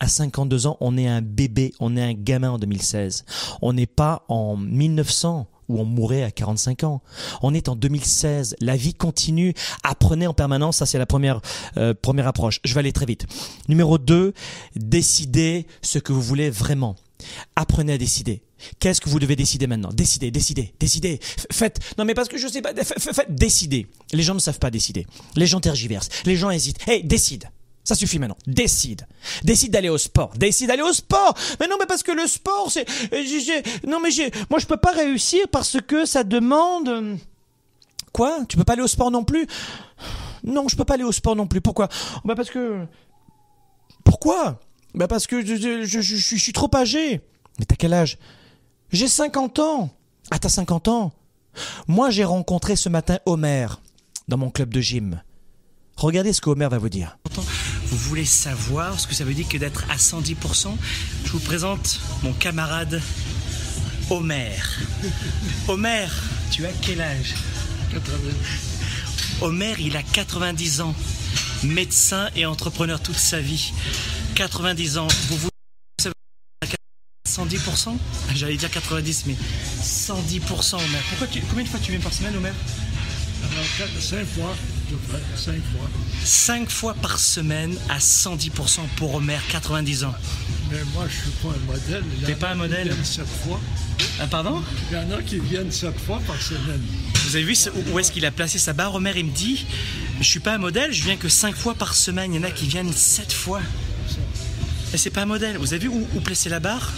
[0.00, 3.24] À 52 ans, on est un bébé, on est un gamin en 2016.
[3.62, 7.02] On n'est pas en 1900 où on mourait à 45 ans.
[7.42, 8.56] On est en 2016.
[8.60, 9.54] La vie continue.
[9.82, 10.76] Apprenez en permanence.
[10.76, 11.40] Ça, c'est la première,
[11.76, 12.60] euh, première approche.
[12.64, 13.26] Je vais aller très vite.
[13.68, 14.32] Numéro 2,
[14.76, 16.96] décidez ce que vous voulez vraiment.
[17.56, 18.42] Apprenez à décider.
[18.78, 19.90] Qu'est-ce que vous devez décider maintenant?
[19.92, 21.20] Décidez, décidez, décidez.
[21.52, 21.78] Faites.
[21.98, 22.72] Non, mais parce que je sais pas.
[22.74, 23.34] Faites.
[23.34, 23.86] Décidez.
[24.12, 25.06] Les gens ne savent pas décider.
[25.36, 26.08] Les gens tergiversent.
[26.24, 26.78] Les gens hésitent.
[26.88, 27.50] Hey, décide.
[27.84, 28.36] Ça suffit maintenant.
[28.46, 29.06] Décide.
[29.44, 30.32] Décide d'aller au sport.
[30.36, 31.34] Décide d'aller au sport.
[31.60, 32.86] Mais non, mais parce que le sport, c'est.
[33.12, 34.30] euh, Non, mais j'ai.
[34.50, 36.88] Moi, je peux pas réussir parce que ça demande.
[36.88, 37.16] euh,
[38.12, 38.38] Quoi?
[38.48, 39.46] Tu peux pas aller au sport non plus?
[40.42, 41.60] Non, je peux pas aller au sport non plus.
[41.60, 41.88] Pourquoi?
[42.24, 42.86] Bah parce que.
[44.04, 44.60] Pourquoi?
[44.94, 47.20] Bah parce que je, je suis trop âgé.
[47.58, 48.18] Mais t'as quel âge?
[48.92, 49.90] J'ai 50 ans.
[50.30, 51.12] Ah, t'as 50 ans
[51.88, 53.66] Moi, j'ai rencontré ce matin Homer
[54.28, 55.20] dans mon club de gym.
[55.96, 57.18] Regardez ce que Homer va vous dire.
[57.86, 60.68] Vous voulez savoir ce que ça veut dire que d'être à 110%
[61.24, 63.00] Je vous présente mon camarade
[64.10, 64.52] Homer.
[65.68, 66.06] Homer,
[66.50, 67.34] tu as quel âge?
[67.92, 68.16] 80.
[69.40, 70.94] Homer, il a 90 ans.
[71.64, 73.72] Médecin et entrepreneur toute sa vie.
[74.34, 75.08] 90 ans.
[75.28, 75.55] Vous dire
[77.36, 77.96] 110%
[78.34, 79.36] J'allais dire 90, mais
[79.82, 80.86] 110% Homer.
[81.10, 82.52] Pourquoi tu, combien de fois tu viens par semaine, Homer
[84.00, 84.54] Cinq fois,
[85.72, 85.90] fois.
[86.24, 90.14] 5 fois par semaine à 110% pour Homer, 90 ans.
[90.70, 92.04] Mais moi, je suis pas un modèle.
[92.16, 93.60] Il y T'es en pas a un qui modèle viennent sept fois.
[94.20, 94.62] Ah, pardon?
[94.90, 96.82] Il y en a qui viennent sept fois par semaine.
[97.26, 99.64] Vous avez vu ce- où est-ce qu'il a placé sa barre Homer, il me dit
[100.20, 102.32] Je suis pas un modèle, je viens que 5 fois par semaine.
[102.34, 103.60] Il y en a qui viennent 7 fois.
[104.94, 105.58] Et c'est pas un modèle.
[105.58, 106.92] Vous avez vu où, placer la barre?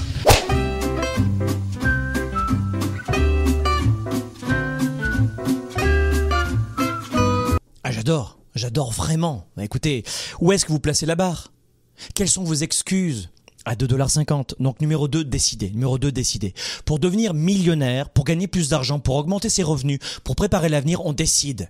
[7.82, 8.38] Ah, j'adore.
[8.54, 9.46] J'adore vraiment.
[9.56, 10.04] Bah, écoutez,
[10.40, 11.52] où est-ce que vous placez la barre?
[12.14, 13.30] Quelles sont vos excuses?
[13.64, 14.54] À 2,50$.
[14.60, 15.70] Donc numéro 2, décidez.
[15.70, 16.54] Numéro 2, décidez.
[16.84, 21.12] Pour devenir millionnaire, pour gagner plus d'argent, pour augmenter ses revenus, pour préparer l'avenir, on
[21.12, 21.68] décide.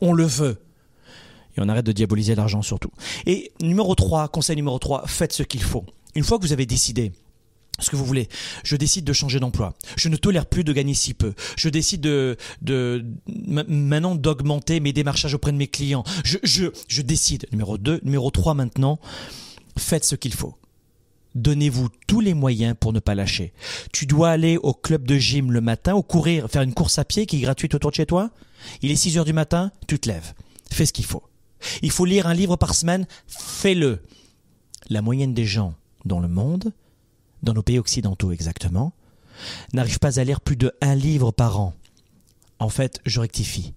[0.00, 0.58] On le veut.
[1.58, 2.90] Et on arrête de diaboliser l'argent surtout.
[3.26, 5.84] Et numéro 3, conseil numéro 3, faites ce qu'il faut.
[6.14, 7.12] Une fois que vous avez décidé,
[7.80, 8.28] ce que vous voulez.
[8.64, 9.74] Je décide de changer d'emploi.
[9.96, 11.34] Je ne tolère plus de gagner si peu.
[11.56, 13.04] Je décide de, de
[13.46, 16.02] ma- maintenant d'augmenter mes démarchages auprès de mes clients.
[16.24, 17.46] Je, je, je décide.
[17.52, 18.00] Numéro 2.
[18.02, 18.98] Numéro 3 maintenant.
[19.78, 20.54] Faites ce qu'il faut.
[21.36, 23.52] Donnez-vous tous les moyens pour ne pas lâcher.
[23.92, 27.04] Tu dois aller au club de gym le matin ou courir, faire une course à
[27.04, 28.30] pied qui est gratuite autour de chez toi.
[28.82, 30.32] Il est 6 heures du matin, tu te lèves.
[30.72, 31.22] Fais ce qu'il faut.
[31.82, 34.00] Il faut lire un livre par semaine, fais-le.
[34.90, 36.72] La moyenne des gens dans le monde
[37.42, 38.92] dans nos pays occidentaux exactement,
[39.72, 41.74] n'arrive pas à lire plus de un livre par an.
[42.58, 43.72] En fait, je rectifie.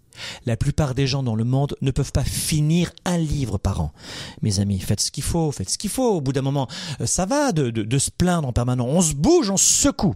[0.45, 3.93] La plupart des gens dans le monde ne peuvent pas finir un livre par an.
[4.41, 6.15] Mes amis, faites ce qu'il faut, faites ce qu'il faut.
[6.15, 6.67] Au bout d'un moment,
[6.99, 8.89] euh, ça va de, se plaindre en permanence.
[8.89, 10.15] On se bouge, on se secoue.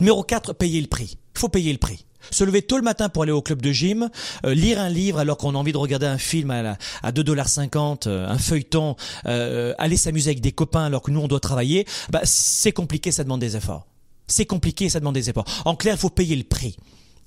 [0.00, 1.18] Numéro 4, payer le prix.
[1.34, 2.04] Il faut payer le prix.
[2.30, 4.08] Se lever tôt le matin pour aller au club de gym,
[4.44, 8.08] euh, lire un livre alors qu'on a envie de regarder un film à, à 2,50$,
[8.08, 8.96] euh, un feuilleton,
[9.26, 13.12] euh, aller s'amuser avec des copains alors que nous on doit travailler, bah, c'est compliqué,
[13.12, 13.86] ça demande des efforts.
[14.26, 15.44] C'est compliqué, ça demande des efforts.
[15.64, 16.76] En clair, il faut payer le prix.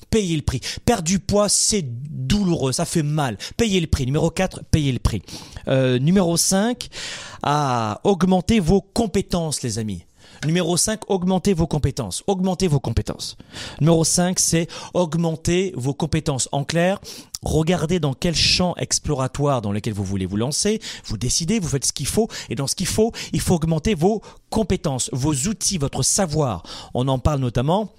[0.10, 0.62] Payer le prix.
[0.86, 3.38] Perdre du poids, c'est douloureux, ça fait mal.
[3.58, 4.06] Payez le prix.
[4.06, 5.22] Numéro 4, payez le prix.
[5.68, 6.88] Numéro 5,
[7.43, 10.06] à augmenter vos compétences, les amis.
[10.46, 12.24] Numéro 5, augmentez vos compétences.
[12.28, 13.38] Augmentez vos compétences.
[13.80, 16.50] Numéro 5, c'est augmenter vos compétences.
[16.52, 17.00] En clair,
[17.42, 21.86] regardez dans quel champ exploratoire dans lequel vous voulez vous lancer, vous décidez, vous faites
[21.86, 25.78] ce qu'il faut, et dans ce qu'il faut, il faut augmenter vos compétences, vos outils,
[25.78, 26.64] votre savoir.
[26.94, 27.90] On en parle notamment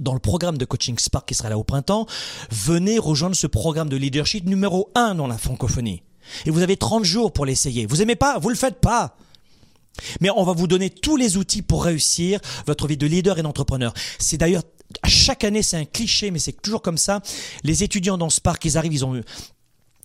[0.00, 2.06] dans le programme de coaching Spark qui sera là au printemps,
[2.50, 6.02] venez rejoindre ce programme de leadership numéro 1 dans la francophonie.
[6.46, 7.84] Et vous avez 30 jours pour l'essayer.
[7.86, 8.38] Vous aimez pas?
[8.38, 9.16] Vous le faites pas.
[10.20, 13.42] Mais on va vous donner tous les outils pour réussir votre vie de leader et
[13.42, 13.94] d'entrepreneur.
[14.18, 14.62] C'est d'ailleurs,
[15.06, 17.20] chaque année, c'est un cliché, mais c'est toujours comme ça.
[17.64, 19.20] Les étudiants dans Spark, ils arrivent, ils ont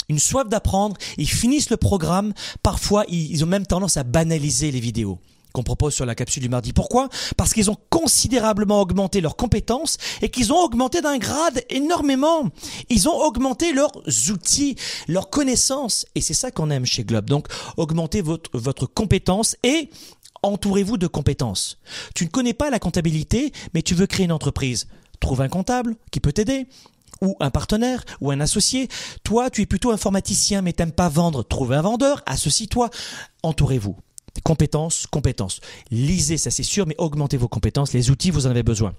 [0.09, 2.33] une soif d'apprendre, ils finissent le programme.
[2.63, 5.19] Parfois, ils ont même tendance à banaliser les vidéos
[5.57, 6.71] qu'on propose sur la capsule du mardi.
[6.71, 7.09] Pourquoi?
[7.35, 12.49] Parce qu'ils ont considérablement augmenté leurs compétences et qu'ils ont augmenté d'un grade énormément.
[12.89, 13.91] Ils ont augmenté leurs
[14.29, 14.75] outils,
[15.07, 16.05] leurs connaissances.
[16.13, 17.25] Et c'est ça qu'on aime chez Globe.
[17.25, 19.89] Donc, augmentez votre, votre compétence et
[20.43, 21.79] entourez-vous de compétences.
[22.13, 24.87] Tu ne connais pas la comptabilité, mais tu veux créer une entreprise.
[25.19, 26.67] Trouve un comptable qui peut t'aider
[27.19, 28.89] ou un partenaire ou un associé.
[29.23, 31.41] Toi, tu es plutôt informaticien mais t'aimes pas vendre.
[31.41, 32.91] Trouve un vendeur, associe-toi.
[33.41, 33.97] Entourez-vous.
[34.43, 35.59] Compétences, compétences.
[35.91, 37.93] Lisez, ça c'est sûr, mais augmentez vos compétences.
[37.93, 38.93] Les outils, vous en avez besoin.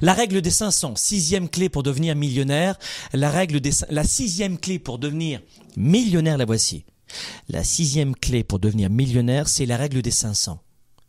[0.00, 2.78] La règle des 500, sixième clé pour devenir millionnaire.
[3.12, 5.40] La sixième clé pour devenir
[5.76, 6.84] millionnaire, la voici.
[7.48, 10.60] La sixième clé pour devenir millionnaire, c'est la règle des 500.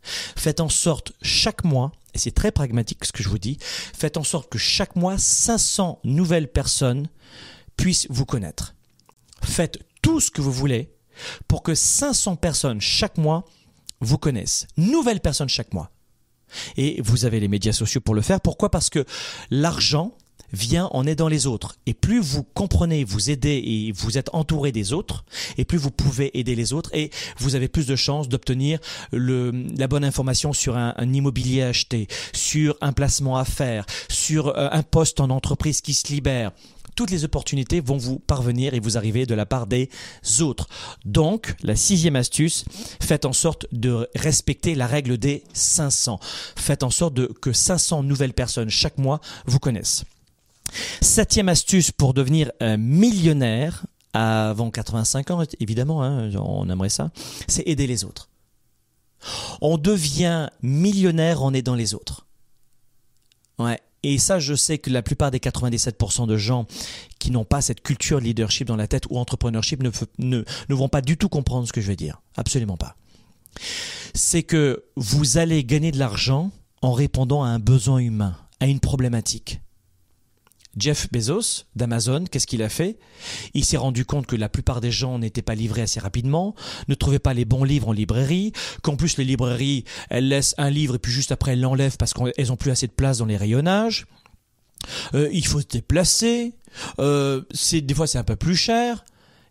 [0.02, 4.16] Faites en sorte chaque mois, et c'est très pragmatique ce que je vous dis, faites
[4.16, 7.08] en sorte que chaque mois 500 nouvelles personnes
[7.76, 8.74] puissent vous connaître.
[9.42, 10.93] Faites tout ce que vous voulez
[11.48, 13.44] pour que 500 personnes chaque mois
[14.00, 14.66] vous connaissent.
[14.76, 15.90] Nouvelles personnes chaque mois.
[16.76, 18.40] Et vous avez les médias sociaux pour le faire.
[18.40, 18.70] Pourquoi?
[18.70, 19.04] Parce que
[19.50, 20.16] l'argent
[20.52, 21.76] vient en aidant les autres.
[21.86, 25.24] Et plus vous comprenez, vous aidez et vous êtes entouré des autres,
[25.58, 28.78] et plus vous pouvez aider les autres, et vous avez plus de chances d'obtenir
[29.12, 34.82] la bonne information sur un, immobilier acheté, sur un placement à faire, sur euh, un
[34.82, 36.52] poste en entreprise qui se libère
[36.94, 39.90] toutes les opportunités vont vous parvenir et vous arriver de la part des
[40.40, 40.68] autres.
[41.04, 42.64] Donc, la sixième astuce,
[43.00, 46.18] faites en sorte de respecter la règle des 500.
[46.56, 50.04] Faites en sorte que 500 nouvelles personnes chaque mois vous connaissent.
[51.00, 57.10] Septième astuce pour devenir millionnaire avant 85 ans, évidemment, hein, on aimerait ça,
[57.48, 58.28] c'est aider les autres.
[59.60, 62.26] On devient millionnaire en aidant les autres.
[63.58, 66.66] Ouais, et ça, je sais que la plupart des 97% de gens
[67.18, 70.90] qui n'ont pas cette culture leadership dans la tête ou entrepreneurship ne, ne, ne vont
[70.90, 72.20] pas du tout comprendre ce que je vais dire.
[72.36, 72.96] Absolument pas.
[74.12, 76.50] C'est que vous allez gagner de l'argent
[76.82, 79.60] en répondant à un besoin humain, à une problématique.
[80.78, 82.98] Jeff Bezos d'Amazon, qu'est-ce qu'il a fait?
[83.54, 86.54] Il s'est rendu compte que la plupart des gens n'étaient pas livrés assez rapidement,
[86.88, 88.52] ne trouvaient pas les bons livres en librairie,
[88.82, 92.14] qu'en plus les librairies, elles laissent un livre et puis juste après elles l'enlèvent parce
[92.14, 94.06] qu'elles ont plus assez de place dans les rayonnages.
[95.14, 96.54] Euh, il faut se déplacer.
[96.98, 99.04] Euh, des fois c'est un peu plus cher.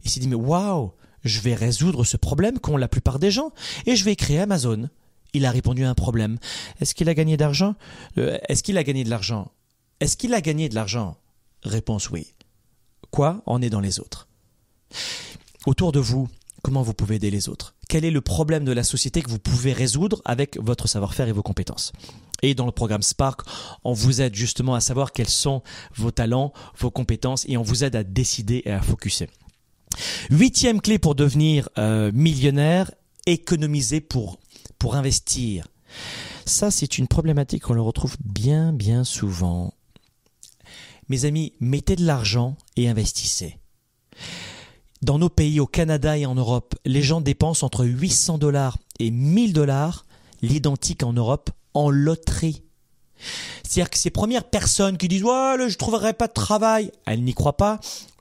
[0.03, 0.91] Il s'est dit mais waouh,
[1.23, 3.51] je vais résoudre ce problème qu'ont la plupart des gens
[3.85, 4.89] et je vais créer Amazon.
[5.33, 6.37] Il a répondu à un problème.
[6.79, 7.75] Est-ce qu'il a gagné d'argent?
[8.17, 9.51] Euh, Est-ce qu'il a gagné de l'argent?
[9.99, 11.17] Est-ce qu'il a gagné de l'argent?
[11.63, 12.33] Réponse oui.
[13.11, 14.27] Quoi En est dans les autres?
[15.65, 16.27] Autour de vous,
[16.61, 17.75] comment vous pouvez aider les autres?
[17.87, 21.31] Quel est le problème de la société que vous pouvez résoudre avec votre savoir-faire et
[21.31, 21.93] vos compétences?
[22.41, 23.41] Et dans le programme Spark,
[23.83, 25.61] on vous aide justement à savoir quels sont
[25.95, 29.29] vos talents, vos compétences et on vous aide à décider et à focuser.
[30.29, 32.91] Huitième clé pour devenir euh, millionnaire,
[33.25, 34.39] économiser pour,
[34.79, 35.67] pour investir.
[36.45, 39.73] Ça, c'est une problématique qu'on le retrouve bien, bien souvent
[41.09, 43.57] mes amis, mettez de l'argent et investissez.
[45.01, 49.11] Dans nos pays, au Canada et en Europe, les gens dépensent entre 800 dollars et
[49.11, 50.05] 1000 dollars,
[50.41, 52.63] l'identique en Europe, en loterie.
[53.63, 57.33] C'est-à-dire que ces premières personnes qui disent ouais, je trouverai pas de travail, elles n'y
[57.33, 57.79] croient pas.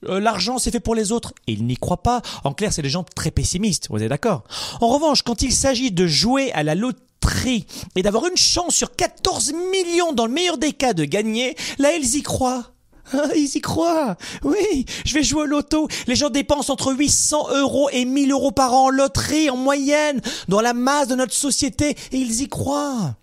[0.09, 2.23] Euh, l'argent c'est fait pour les autres, et ils n'y croient pas.
[2.45, 3.89] En clair, c'est des gens très pessimistes.
[3.91, 4.45] Vous êtes d'accord?
[4.81, 8.97] En revanche, quand il s'agit de jouer à la loterie et d'avoir une chance sur
[8.97, 12.73] 14 millions dans le meilleur des cas de gagner, là ils y croient.
[13.13, 14.17] Ah, ils y croient.
[14.43, 15.89] Oui, je vais jouer au loto.
[16.07, 20.21] Les gens dépensent entre 800 euros et 1000 euros par an en loterie en moyenne
[20.49, 23.17] dans la masse de notre société et ils y croient.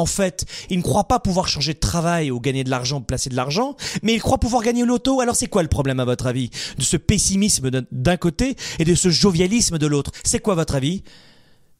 [0.00, 3.28] En fait, ils ne croient pas pouvoir changer de travail ou gagner de l'argent, placer
[3.28, 5.20] de l'argent, mais ils croient pouvoir gagner au loto.
[5.20, 6.48] Alors c'est quoi le problème à votre avis?
[6.78, 10.10] De ce pessimisme d'un côté et de ce jovialisme de l'autre.
[10.24, 11.02] C'est quoi votre avis?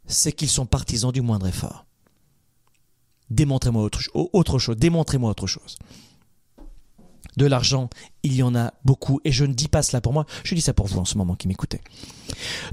[0.07, 1.87] C'est qu'ils sont partisans du moindre effort.
[3.31, 5.79] Démontrez-moi autre, autre chose, démontrez-moi autre chose.
[7.39, 7.89] De l'argent,
[8.23, 10.61] il y en a beaucoup, et je ne dis pas cela pour moi, je dis
[10.61, 11.81] ça pour vous en ce moment qui m'écoutez.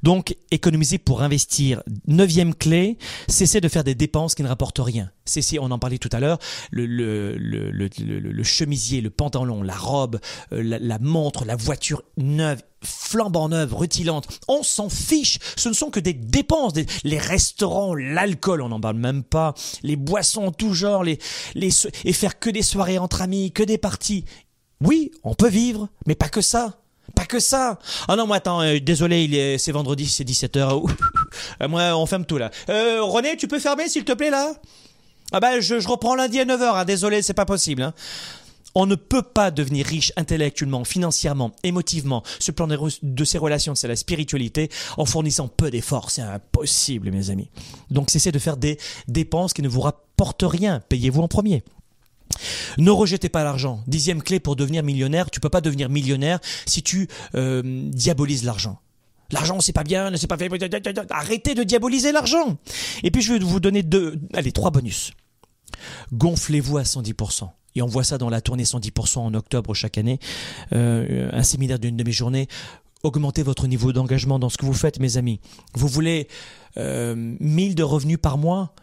[0.04, 1.84] Donc, économiser pour investir.
[2.08, 5.12] Neuvième clé, cesser de faire des dépenses qui ne rapportent rien.
[5.26, 6.39] Cesser, on en parlait tout à l'heure,
[6.72, 10.20] le, chemisier, le pantalon, la robe,
[10.54, 14.28] euh, la, montre, la voiture neuve, flambant neuve, rutilante.
[14.48, 15.39] On s'en fiche.
[15.56, 16.74] Ce ne sont que des dépenses.
[17.04, 19.54] les restaurants, l'alcool, on n'en parle même pas.
[19.84, 21.20] Les boissons tout genre, les,
[21.56, 24.26] et faire que des soirées entre amis, que des parties.
[24.82, 26.78] Oui, on peut vivre, mais pas que ça.
[27.16, 27.80] Pas que ça.
[28.08, 30.90] Ah non, moi attends, euh, désolé, c'est vendredi, c'est 17h.
[31.62, 32.52] Euh, moi, on ferme tout là.
[32.70, 34.54] Euh, René, tu peux fermer s'il te plaît là?
[35.32, 36.76] Ah ben, je, je, reprends lundi à 9h.
[36.76, 37.82] Hein, désolé, c'est pas possible.
[37.82, 37.94] Hein.
[38.76, 42.22] On ne peut pas devenir riche intellectuellement, financièrement, émotivement.
[42.40, 46.12] Ce plan de ses relations, c'est la spiritualité, en fournissant peu d'efforts.
[46.12, 47.50] C'est impossible, mes amis.
[47.90, 50.80] Donc, cessez de faire des dépenses qui ne vous rapportent rien.
[50.90, 51.64] Payez-vous en premier.
[52.78, 53.84] Ne rejetez pas l'argent.
[53.88, 57.62] Dixième clé pour devenir millionnaire, tu peux pas devenir millionnaire si tu euh,
[57.92, 58.80] diabolises l'argent.
[59.32, 60.50] L'argent, c'est pas bien, c'est pas fait.
[61.10, 62.58] Arrêtez de diaboliser l'argent.
[63.04, 65.12] Et puis je vais vous donner deux, allez, trois bonus.
[66.14, 67.50] Gonflez-vous à 110%.
[67.76, 70.20] Et on voit ça dans la tournée 110% en octobre chaque année,
[70.74, 72.48] euh, un séminaire d'une demi-journée.
[73.04, 75.40] Augmentez votre niveau d'engagement dans ce que vous faites, mes amis.
[75.76, 76.28] Vous voulez
[76.78, 78.74] euh, 1000 de revenus par mois?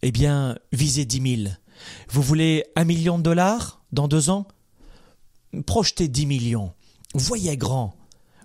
[0.00, 1.54] Eh bien, visez 10 000.
[2.08, 4.46] Vous voulez un million de dollars dans deux ans?
[5.66, 6.72] Projetez 10 millions.
[7.14, 7.94] Voyez grand.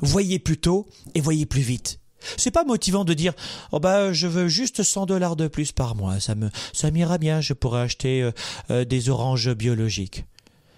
[0.02, 2.00] Voyez plus tôt et voyez plus vite.
[2.38, 3.34] C'est pas motivant de dire
[3.72, 7.18] oh bah je veux juste 100 dollars de plus par mois, ça me ça m'ira
[7.18, 8.32] bien, je pourrais acheter euh,
[8.72, 10.26] euh, des oranges biologiques.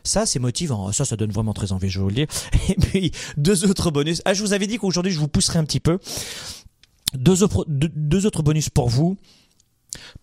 [0.04, 0.92] Ça, c'est motivant.
[0.92, 2.28] Ça, ça donne vraiment très envie, je vous le dire.
[2.70, 4.22] Et puis, deux autres bonus.
[4.24, 5.98] Ah, je vous avais dit qu'aujourd'hui, je vous pousserai un petit peu.
[7.16, 9.18] Deux autres bonus pour vous.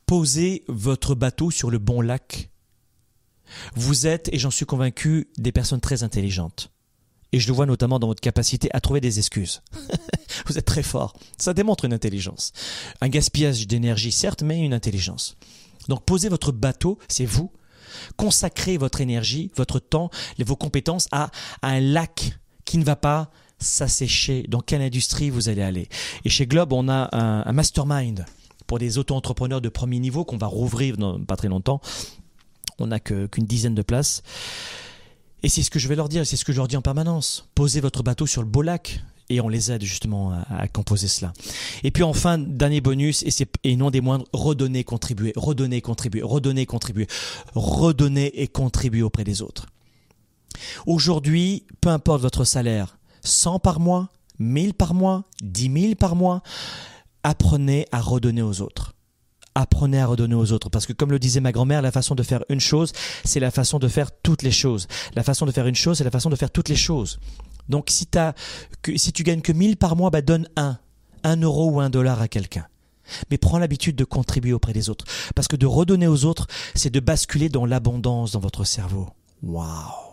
[0.07, 2.51] Posez votre bateau sur le bon lac.
[3.75, 6.71] Vous êtes, et j'en suis convaincu, des personnes très intelligentes.
[7.33, 9.63] Et je le vois notamment dans votre capacité à trouver des excuses.
[10.47, 11.15] vous êtes très fort.
[11.39, 12.53] Ça démontre une intelligence.
[13.01, 15.37] Un gaspillage d'énergie, certes, mais une intelligence.
[15.89, 17.51] Donc posez votre bateau, c'est vous.
[18.17, 21.31] Consacrez votre énergie, votre temps, vos compétences à,
[21.63, 24.45] un lac qui ne va pas s'assécher.
[24.49, 25.89] Dans quelle industrie vous allez aller?
[26.25, 28.25] Et chez Globe, on a un, un mastermind
[28.73, 31.83] pour des auto-entrepreneurs de premier niveau qu'on va rouvrir dans pas très longtemps.
[32.79, 34.23] On n'a qu'une dizaine de places.
[35.43, 36.81] Et c'est ce que je vais leur dire, c'est ce que je leur dis en
[36.81, 37.47] permanence.
[37.55, 41.35] Posez votre bateau sur le beau lac et on les aide justement à, composer cela.
[41.83, 46.65] Et puis enfin, dernier bonus, et, et non des moindres, redonner, contribuer, redonner, contribuer, redonner,
[46.65, 47.07] contribuer,
[47.55, 49.67] redonner et contribuer auprès des autres.
[50.87, 54.09] Aujourd'hui, peu importe votre salaire, 100 par mois,
[54.39, 56.43] 1000 par mois, 10 000 par mois,
[57.23, 58.95] apprenez à redonner aux autres.
[59.55, 60.71] Apprenez à redonner aux autres.
[60.71, 62.93] Parce que comme le disait ma grand-mère, la façon de faire une chose,
[63.25, 64.89] c'est la façon de faire toutes les choses.
[65.15, 67.19] La façon de faire une chose, c'est la façon de faire toutes les choses.
[67.69, 68.09] Donc si,
[68.97, 70.79] si tu gagnes que 1000 par mois, bah donne un.
[71.25, 72.67] Un euro ou un dollar à quelqu'un.
[73.31, 75.05] Mais prends l'habitude de contribuer auprès des autres.
[75.35, 79.09] Parce que de redonner aux autres, c'est de basculer dans l'abondance dans votre cerveau.
[79.43, 80.13] Waouh